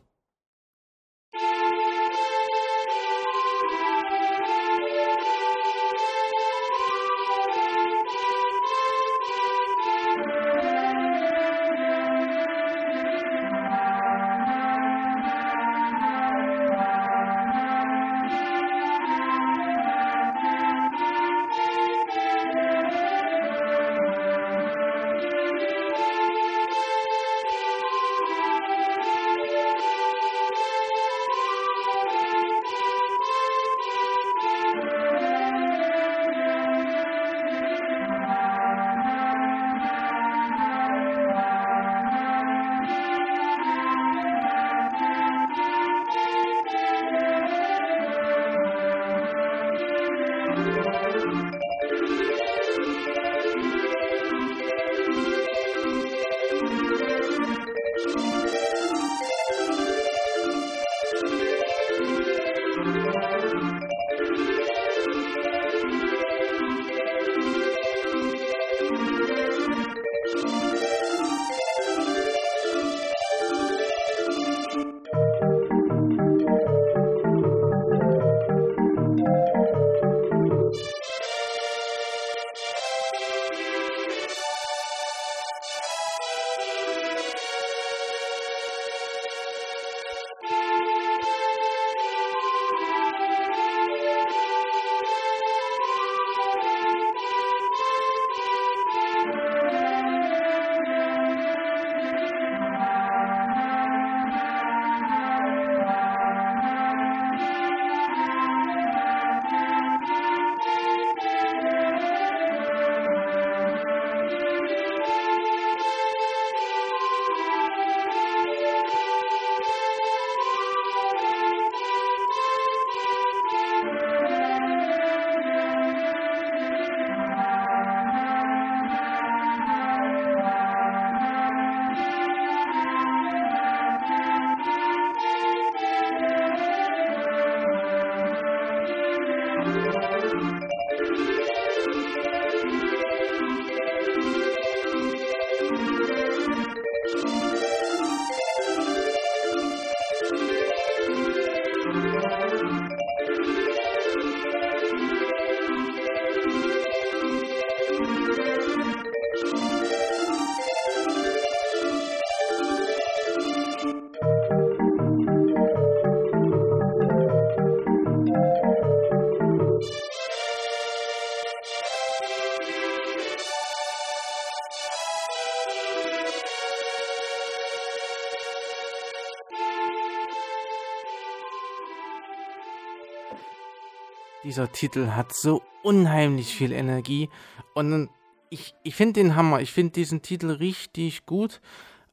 Dieser 184.57 184.73
Titel 184.73 185.09
hat 185.09 185.35
so 185.35 185.63
unheimlich 185.83 186.57
viel 186.57 186.73
Energie 186.73 187.29
und 187.75 188.09
ich, 188.49 188.75
ich 188.85 188.95
finde 188.95 189.21
den 189.21 189.37
Hammer. 189.37 189.61
Ich 189.61 189.71
finde 189.71 189.93
diesen 189.93 190.23
Titel 190.23 190.51
richtig 190.51 191.27
gut. 191.27 191.61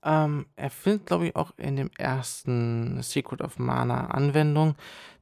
Ähm, 0.03 0.47
er 0.57 0.69
findet, 0.69 1.05
glaube 1.05 1.27
ich, 1.27 1.37
auch 1.37 1.53
in 1.55 1.77
dem 1.77 1.89
ersten 1.97 3.01
Secret 3.01 3.39
of 3.39 3.59
Mana 3.59 4.07
Anwendung. 4.07 4.75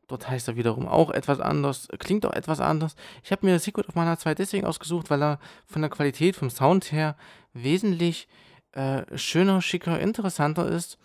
Dort 0.07 0.32
heißt 0.32 0.47
er 0.47 0.55
wiederum 0.55 0.88
auch 0.88 1.11
etwas 1.11 1.39
anders, 1.39 1.89
klingt 1.99 2.26
auch 2.26 2.34
etwas 2.34 2.59
anders. 2.59 2.95
Ich 3.24 3.32
habe 3.32 3.45
mir 3.45 3.59
Secret 3.59 3.88
of 3.88 3.93
Mana 3.93 4.17
2 4.17 4.34
deswegen 4.34 4.65
ausgesucht, 4.65 5.11
weil 5.11 5.22
er 5.22 5.39
von 5.67 5.84
der 5.84 5.91
Qualität, 5.91 6.36
vom 6.36 6.49
Sound 6.49 6.91
her 6.91 7.15
wesentlich 7.53 8.28
äh, 8.72 9.03
schöner, 9.15 9.61
schicker, 9.61 9.99
interessanter 9.99 10.67
ist. 10.67 10.97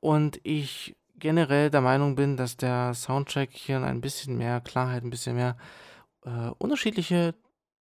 Und 0.00 0.38
ich 0.42 0.96
generell 1.22 1.70
der 1.70 1.80
Meinung 1.80 2.16
bin, 2.16 2.36
dass 2.36 2.56
der 2.56 2.94
Soundtrack 2.94 3.50
hier 3.52 3.80
ein 3.80 4.00
bisschen 4.00 4.36
mehr 4.36 4.60
Klarheit, 4.60 5.04
ein 5.04 5.10
bisschen 5.10 5.36
mehr 5.36 5.56
äh, 6.24 6.50
unterschiedliche 6.58 7.36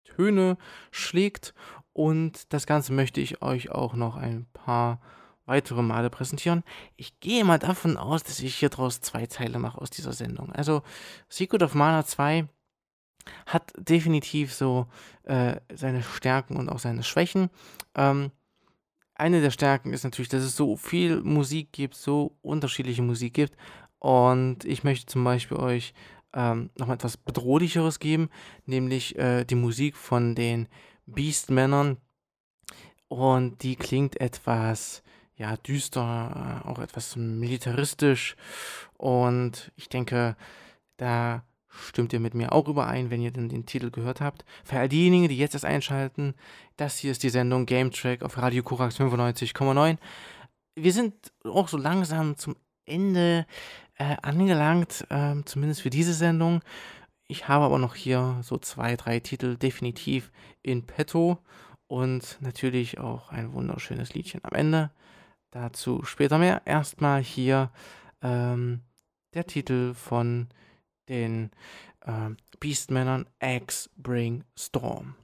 Töne 0.05 0.57
schlägt. 0.91 1.53
Und 1.93 2.51
das 2.55 2.67
Ganze 2.67 2.95
möchte 2.95 3.21
ich 3.21 3.43
euch 3.43 3.71
auch 3.71 3.93
noch 3.93 4.17
ein 4.17 4.47
paar 4.55 5.03
weitere 5.45 5.83
Male 5.83 6.09
präsentieren. 6.09 6.65
Ich 6.97 7.21
gehe 7.21 7.45
mal 7.45 7.59
davon 7.59 7.99
aus, 7.99 8.23
dass 8.23 8.41
ich 8.41 8.57
hier 8.57 8.71
draus 8.71 9.03
zwei 9.03 9.27
Teile 9.27 9.59
mache 9.59 9.83
aus 9.83 9.91
dieser 9.91 10.15
Sendung. 10.15 10.51
Also 10.53 10.83
Secret 11.29 11.63
of 11.63 11.75
Mana 11.75 12.07
2 12.07 12.49
hat 13.45 13.71
definitiv 13.77 14.55
so 14.55 14.87
äh, 15.25 15.57
seine 15.75 16.03
Stärken 16.03 16.57
und 16.57 16.71
auch 16.71 16.79
seine 16.79 17.03
Schwächen. 17.03 17.51
Ähm, 17.95 18.31
eine 19.19 19.41
der 19.41 19.51
Stärken 19.51 19.93
ist 19.93 20.05
natürlich, 20.05 20.29
dass 20.29 20.43
es 20.43 20.57
so 20.57 20.77
viel 20.77 21.23
Musik 21.23 21.73
gibt, 21.73 21.95
so 21.95 22.37
unterschiedliche 22.43 23.03
Musik 23.03 23.35
gibt. 23.35 23.57
Und 23.99 24.65
ich 24.65 24.85
möchte 24.85 25.07
zum 25.07 25.25
Beispiel 25.25 25.57
euch 25.57 25.95
ähm, 26.35 26.71
noch 26.77 26.87
mal 26.87 26.95
etwas 26.95 27.17
Bedrohlicheres 27.17 27.99
geben, 27.99 28.29
nämlich 28.67 29.19
äh, 29.19 29.45
die 29.45 29.55
Musik 29.55 29.97
von 29.97 30.35
den 30.35 30.69
Beastmännern. 31.07 31.97
Und 33.09 33.63
die 33.63 33.77
klingt 33.77 34.21
etwas, 34.21 35.03
ja, 35.37 35.57
düster, 35.57 36.63
äh, 36.65 36.69
auch 36.69 36.79
etwas 36.79 37.17
militaristisch. 37.17 38.37
Und 38.99 39.73
ich 39.77 39.89
denke, 39.89 40.37
da 40.99 41.43
Stimmt 41.83 42.13
ihr 42.13 42.21
mit 42.21 42.35
mir 42.35 42.53
auch 42.53 42.69
überein, 42.69 43.11
wenn 43.11 43.21
ihr 43.21 43.31
den, 43.31 43.49
den 43.49 43.67
Titel 43.67 43.91
gehört 43.91 44.21
habt? 44.21 44.45
Für 44.65 44.79
all 44.79 44.89
diejenigen, 44.89 45.29
die 45.29 45.37
jetzt 45.37 45.55
erst 45.55 45.65
einschalten, 45.65 46.35
das 46.77 46.99
hier 46.99 47.13
ist 47.13 47.23
die 47.23 47.31
Sendung 47.31 47.67
Game 47.67 47.91
Track 47.91 48.23
auf 48.23 48.39
Radio 48.39 48.63
Korax 48.63 48.99
95,9. 48.99 49.99
Wir 50.75 50.93
sind 50.93 51.15
auch 51.45 51.69
so 51.69 51.77
langsam 51.77 52.37
zum 52.37 52.57
Ende 52.85 53.47
äh, 53.97 54.17
angelangt, 54.23 55.07
äh, 55.11 55.35
zumindest 55.45 55.83
für 55.83 55.91
diese 55.91 56.15
Sendung. 56.15 56.61
Ich 57.29 57.49
habe 57.49 57.65
aber 57.65 57.79
noch 57.79 57.95
hier 57.95 58.39
so 58.43 58.59
zwei, 58.59 58.97
drei 58.97 59.21
Titel 59.21 59.57
definitiv 59.57 60.31
in 60.63 60.87
petto 60.87 61.39
und 61.89 62.39
natürlich 62.41 62.99
auch 62.99 63.31
ein 63.31 63.53
wunderschönes 63.53 64.15
Liedchen 64.15 64.41
am 64.45 64.53
Ende. 64.53 64.91
Dazu 65.51 66.05
später 66.05 66.39
mehr. 66.39 66.63
Erstmal 66.65 67.23
hier 67.23 67.71
ähm, 68.23 68.83
der 69.35 69.47
Titel 69.47 69.95
von 69.95 70.49
den 71.09 71.51
äh, 72.01 72.31
Beastmännern 72.61 73.27
Eggs 73.39 73.91
Bring 73.97 74.45
Storm. 74.57 75.15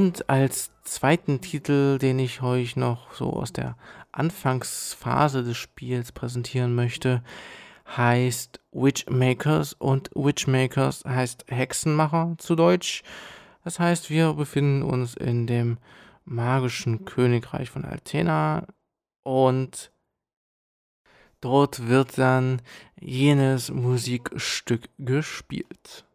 Und 0.00 0.30
als 0.30 0.70
zweiten 0.82 1.42
Titel, 1.42 1.98
den 1.98 2.18
ich 2.20 2.40
euch 2.40 2.74
noch 2.74 3.12
so 3.12 3.34
aus 3.34 3.52
der 3.52 3.76
Anfangsphase 4.12 5.44
des 5.44 5.58
Spiels 5.58 6.10
präsentieren 6.10 6.74
möchte, 6.74 7.22
heißt 7.86 8.60
Witchmakers 8.72 9.74
und 9.74 10.08
Witchmakers 10.14 11.04
heißt 11.06 11.44
Hexenmacher 11.48 12.34
zu 12.38 12.56
Deutsch. 12.56 13.02
Das 13.62 13.78
heißt, 13.78 14.08
wir 14.08 14.32
befinden 14.32 14.82
uns 14.82 15.16
in 15.16 15.46
dem 15.46 15.76
magischen 16.24 17.04
Königreich 17.04 17.68
von 17.68 17.84
Altena 17.84 18.66
und 19.22 19.92
dort 21.42 21.88
wird 21.88 22.16
dann 22.16 22.62
jenes 22.98 23.70
Musikstück 23.70 24.88
gespielt. 24.96 26.06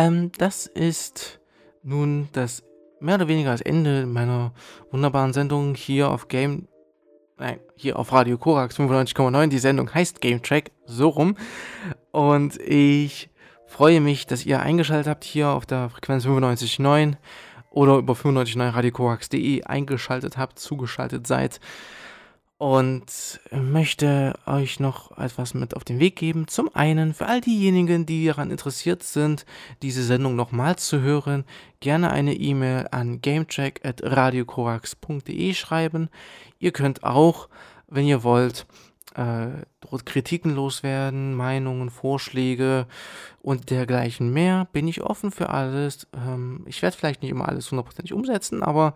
Ähm, 0.00 0.32
das 0.38 0.66
ist 0.66 1.40
nun 1.82 2.28
das 2.32 2.62
mehr 3.00 3.16
oder 3.16 3.28
weniger 3.28 3.52
das 3.52 3.60
Ende 3.60 4.06
meiner 4.06 4.52
wunderbaren 4.90 5.34
Sendung 5.34 5.74
hier 5.74 6.10
auf 6.10 6.28
Game. 6.28 6.68
Nein, 7.36 7.60
hier 7.76 7.98
auf 7.98 8.10
Radio 8.12 8.38
Korax 8.38 8.78
95,9. 8.78 9.48
Die 9.48 9.58
Sendung 9.58 9.92
heißt 9.92 10.22
Game 10.22 10.42
Track, 10.42 10.70
so 10.86 11.08
rum. 11.08 11.36
Und 12.12 12.58
ich 12.62 13.28
freue 13.66 14.00
mich, 14.00 14.26
dass 14.26 14.46
ihr 14.46 14.60
eingeschaltet 14.60 15.06
habt 15.06 15.24
hier 15.24 15.48
auf 15.50 15.66
der 15.66 15.90
Frequenz 15.90 16.24
95,9 16.24 17.16
oder 17.68 17.98
über 17.98 18.14
95,9 18.14 18.74
radiokorax.de 18.74 19.64
eingeschaltet 19.64 20.38
habt, 20.38 20.58
zugeschaltet 20.58 21.26
seid 21.26 21.60
und 22.60 23.40
möchte 23.50 24.38
euch 24.44 24.78
noch 24.80 25.16
etwas 25.16 25.54
mit 25.54 25.74
auf 25.74 25.82
den 25.82 25.98
Weg 25.98 26.16
geben. 26.16 26.46
Zum 26.46 26.68
einen 26.74 27.14
für 27.14 27.24
all 27.24 27.40
diejenigen, 27.40 28.04
die 28.04 28.26
daran 28.26 28.50
interessiert 28.50 29.02
sind, 29.02 29.46
diese 29.80 30.02
Sendung 30.02 30.36
nochmal 30.36 30.76
zu 30.76 31.00
hören, 31.00 31.46
gerne 31.80 32.10
eine 32.10 32.34
E-Mail 32.34 32.86
an 32.90 33.22
gamecheck.radiokorax.de 33.22 35.54
schreiben. 35.54 36.10
Ihr 36.58 36.72
könnt 36.72 37.02
auch, 37.02 37.48
wenn 37.88 38.04
ihr 38.04 38.24
wollt, 38.24 38.66
äh, 39.14 39.46
dort 39.80 40.04
Kritiken 40.04 40.54
loswerden, 40.54 41.34
Meinungen, 41.34 41.88
Vorschläge 41.88 42.86
und 43.40 43.70
dergleichen 43.70 44.34
mehr. 44.34 44.68
Bin 44.70 44.86
ich 44.86 45.00
offen 45.00 45.30
für 45.30 45.48
alles. 45.48 46.08
Ähm, 46.14 46.64
ich 46.66 46.82
werde 46.82 46.94
vielleicht 46.94 47.22
nicht 47.22 47.30
immer 47.30 47.48
alles 47.48 47.70
hundertprozentig 47.70 48.12
umsetzen, 48.12 48.62
aber 48.62 48.92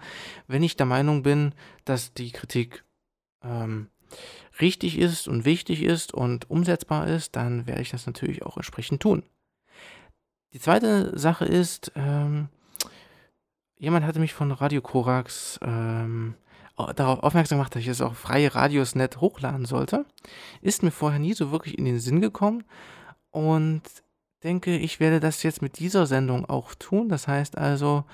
wenn 0.49 0.63
ich 0.63 0.77
der 0.77 0.85
Meinung 0.85 1.23
bin, 1.23 1.55
dass 1.87 2.13
die 2.13 2.31
Kritik 2.31 2.84
ähm, 3.45 3.89
richtig 4.61 4.99
ist 4.99 5.29
und 5.29 5.45
wichtig 5.45 5.83
ist 5.83 6.15
und 6.15 6.51
umsetzbar 6.51 7.07
ist, 7.09 7.37
dann 7.37 7.67
werde 7.67 7.83
ich 7.83 7.91
das 7.91 8.07
natürlich 8.07 8.45
auch 8.45 8.57
entsprechend 8.57 9.03
tun. 9.03 9.23
Die 10.53 10.61
zweite 10.61 11.19
Sache 11.19 11.45
ist, 11.45 11.93
ähm, 11.97 12.49
jemand 13.77 14.07
hatte 14.07 14.21
mich 14.21 14.35
von 14.35 14.53
Radio 14.53 14.81
Korax 14.81 15.59
ähm, 15.63 16.35
darauf 16.77 17.23
aufmerksam 17.23 17.59
gemacht, 17.59 17.75
dass 17.75 17.83
ich 17.83 17.89
es 17.89 18.01
auf 18.01 18.17
freie 18.17 18.55
Radiosnet 18.55 19.21
hochladen 19.21 19.65
sollte. 19.65 20.07
Ist 20.61 20.83
mir 20.83 20.91
vorher 20.91 21.19
nie 21.19 21.35
so 21.35 21.51
wirklich 21.51 21.79
in 21.79 21.85
den 21.85 21.99
Sinn 21.99 22.21
gekommen 22.21 22.65
und 23.31 23.83
denke, 24.45 24.77
ich 24.77 25.01
werde 25.01 25.21
das 25.21 25.43
jetzt 25.43 25.63
mit 25.63 25.79
dieser 25.79 26.07
Sendung 26.07 26.45
auch 26.45 26.75
tun. 26.75 27.09
Das 27.09 27.27
heißt 27.27 27.59
also, 27.59 28.05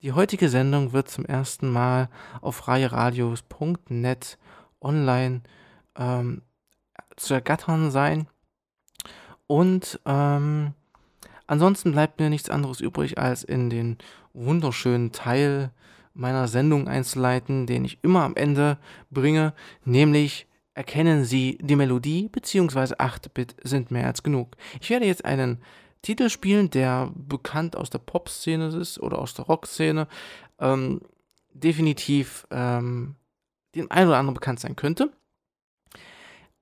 die 0.00 0.12
heutige 0.12 0.48
Sendung 0.48 0.92
wird 0.92 1.10
zum 1.10 1.26
ersten 1.26 1.68
Mal 1.70 2.08
auf 2.40 2.56
freieradios.net 2.56 4.38
online 4.80 5.42
ähm, 5.96 6.42
zu 7.16 7.34
ergattern 7.34 7.90
sein. 7.90 8.28
Und 9.46 10.00
ähm, 10.04 10.74
ansonsten 11.46 11.92
bleibt 11.92 12.20
mir 12.20 12.30
nichts 12.30 12.50
anderes 12.50 12.80
übrig, 12.80 13.18
als 13.18 13.42
in 13.42 13.70
den 13.70 13.98
wunderschönen 14.32 15.12
Teil 15.12 15.70
meiner 16.14 16.48
Sendung 16.48 16.88
einzuleiten, 16.88 17.66
den 17.66 17.84
ich 17.84 17.98
immer 18.02 18.24
am 18.24 18.36
Ende 18.36 18.78
bringe, 19.10 19.54
nämlich 19.84 20.46
erkennen 20.74 21.24
Sie 21.24 21.58
die 21.60 21.76
Melodie 21.76 22.28
bzw. 22.28 22.94
8-Bit 22.94 23.56
sind 23.62 23.90
mehr 23.90 24.06
als 24.06 24.22
genug. 24.22 24.56
Ich 24.80 24.90
werde 24.90 25.06
jetzt 25.06 25.24
einen 25.24 25.62
Titel 26.02 26.28
spielen, 26.28 26.70
der 26.70 27.12
bekannt 27.14 27.76
aus 27.76 27.90
der 27.90 27.98
Pop-Szene 27.98 28.68
ist 28.68 29.00
oder 29.00 29.18
aus 29.18 29.34
der 29.34 29.46
Rock-Szene, 29.46 30.06
ähm, 30.60 31.00
definitiv 31.52 32.46
ähm, 32.50 33.16
dem 33.78 33.90
einen 33.90 34.08
oder 34.08 34.18
anderen 34.18 34.34
bekannt 34.34 34.60
sein 34.60 34.76
könnte. 34.76 35.10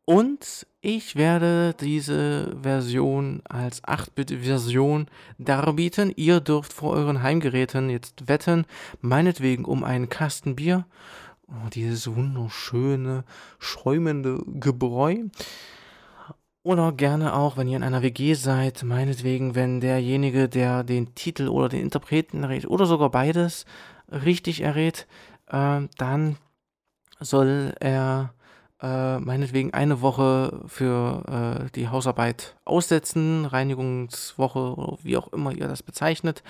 Und 0.08 0.68
ich 0.80 1.16
werde 1.16 1.74
diese 1.74 2.56
Version 2.62 3.42
als 3.48 3.82
8-Bit-Version 3.82 5.08
darbieten. 5.38 6.12
Ihr 6.14 6.38
dürft 6.38 6.72
vor 6.72 6.92
euren 6.92 7.24
Heimgeräten 7.24 7.90
jetzt 7.90 8.28
wetten, 8.28 8.66
meinetwegen 9.00 9.64
um 9.64 9.82
einen 9.82 10.08
Kasten 10.08 10.54
Bier. 10.54 10.86
Oh, 11.48 11.68
dieses 11.74 12.14
wunderschöne, 12.14 13.24
schäumende 13.58 14.44
Gebräu. 14.46 15.24
Oder 16.62 16.92
gerne 16.92 17.34
auch, 17.34 17.56
wenn 17.56 17.68
ihr 17.68 17.76
in 17.76 17.84
einer 17.84 18.02
WG 18.02 18.34
seid, 18.34 18.84
meinetwegen, 18.84 19.56
wenn 19.56 19.80
derjenige, 19.80 20.48
der 20.48 20.84
den 20.84 21.16
Titel 21.16 21.48
oder 21.48 21.68
den 21.68 21.82
Interpreten 21.82 22.44
errät, 22.44 22.66
oder 22.66 22.86
sogar 22.86 23.10
beides 23.10 23.66
richtig 24.10 24.60
errät, 24.60 25.06
äh, 25.48 25.82
dann 25.98 26.36
soll 27.20 27.74
er 27.80 28.34
äh, 28.82 29.18
meinetwegen 29.18 29.72
eine 29.72 30.00
Woche 30.02 30.62
für 30.66 31.66
äh, 31.66 31.70
die 31.74 31.88
Hausarbeit 31.88 32.56
aussetzen, 32.64 33.46
Reinigungswoche 33.46 34.74
oder 34.76 34.98
wie 35.02 35.16
auch 35.16 35.32
immer 35.32 35.52
ihr 35.52 35.68
das 35.68 35.82
bezeichnet. 35.82 36.42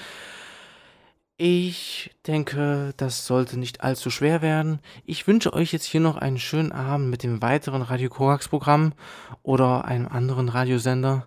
Ich 1.38 2.16
denke, 2.26 2.94
das 2.96 3.26
sollte 3.26 3.58
nicht 3.58 3.82
allzu 3.82 4.08
schwer 4.08 4.40
werden. 4.40 4.80
Ich 5.04 5.26
wünsche 5.26 5.52
euch 5.52 5.70
jetzt 5.72 5.84
hier 5.84 6.00
noch 6.00 6.16
einen 6.16 6.38
schönen 6.38 6.72
Abend 6.72 7.10
mit 7.10 7.22
dem 7.22 7.42
weiteren 7.42 7.82
Radio 7.82 8.08
Korax 8.08 8.48
Programm 8.48 8.94
oder 9.42 9.84
einem 9.84 10.08
anderen 10.08 10.48
Radiosender 10.48 11.26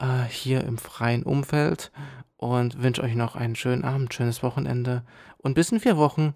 äh, 0.00 0.24
hier 0.28 0.64
im 0.64 0.78
freien 0.78 1.22
Umfeld 1.22 1.92
und 2.36 2.82
wünsche 2.82 3.02
euch 3.02 3.14
noch 3.14 3.36
einen 3.36 3.54
schönen 3.54 3.84
Abend, 3.84 4.12
schönes 4.12 4.42
Wochenende 4.42 5.04
und 5.38 5.54
bis 5.54 5.70
in 5.70 5.80
vier 5.80 5.96
Wochen. 5.96 6.34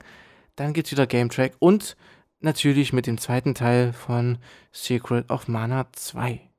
Dann 0.55 0.73
geht's 0.73 0.93
wieder 0.93 1.07
Game 1.07 1.31
Track 1.31 1.55
und 1.59 1.97
natürlich 2.41 2.93
mit 2.93 3.07
dem 3.07 3.19
zweiten 3.19 3.55
Teil 3.55 3.93
von 3.93 4.39
Secret 4.73 5.31
of 5.31 5.49
Mana 5.49 5.87
2. 5.93 6.50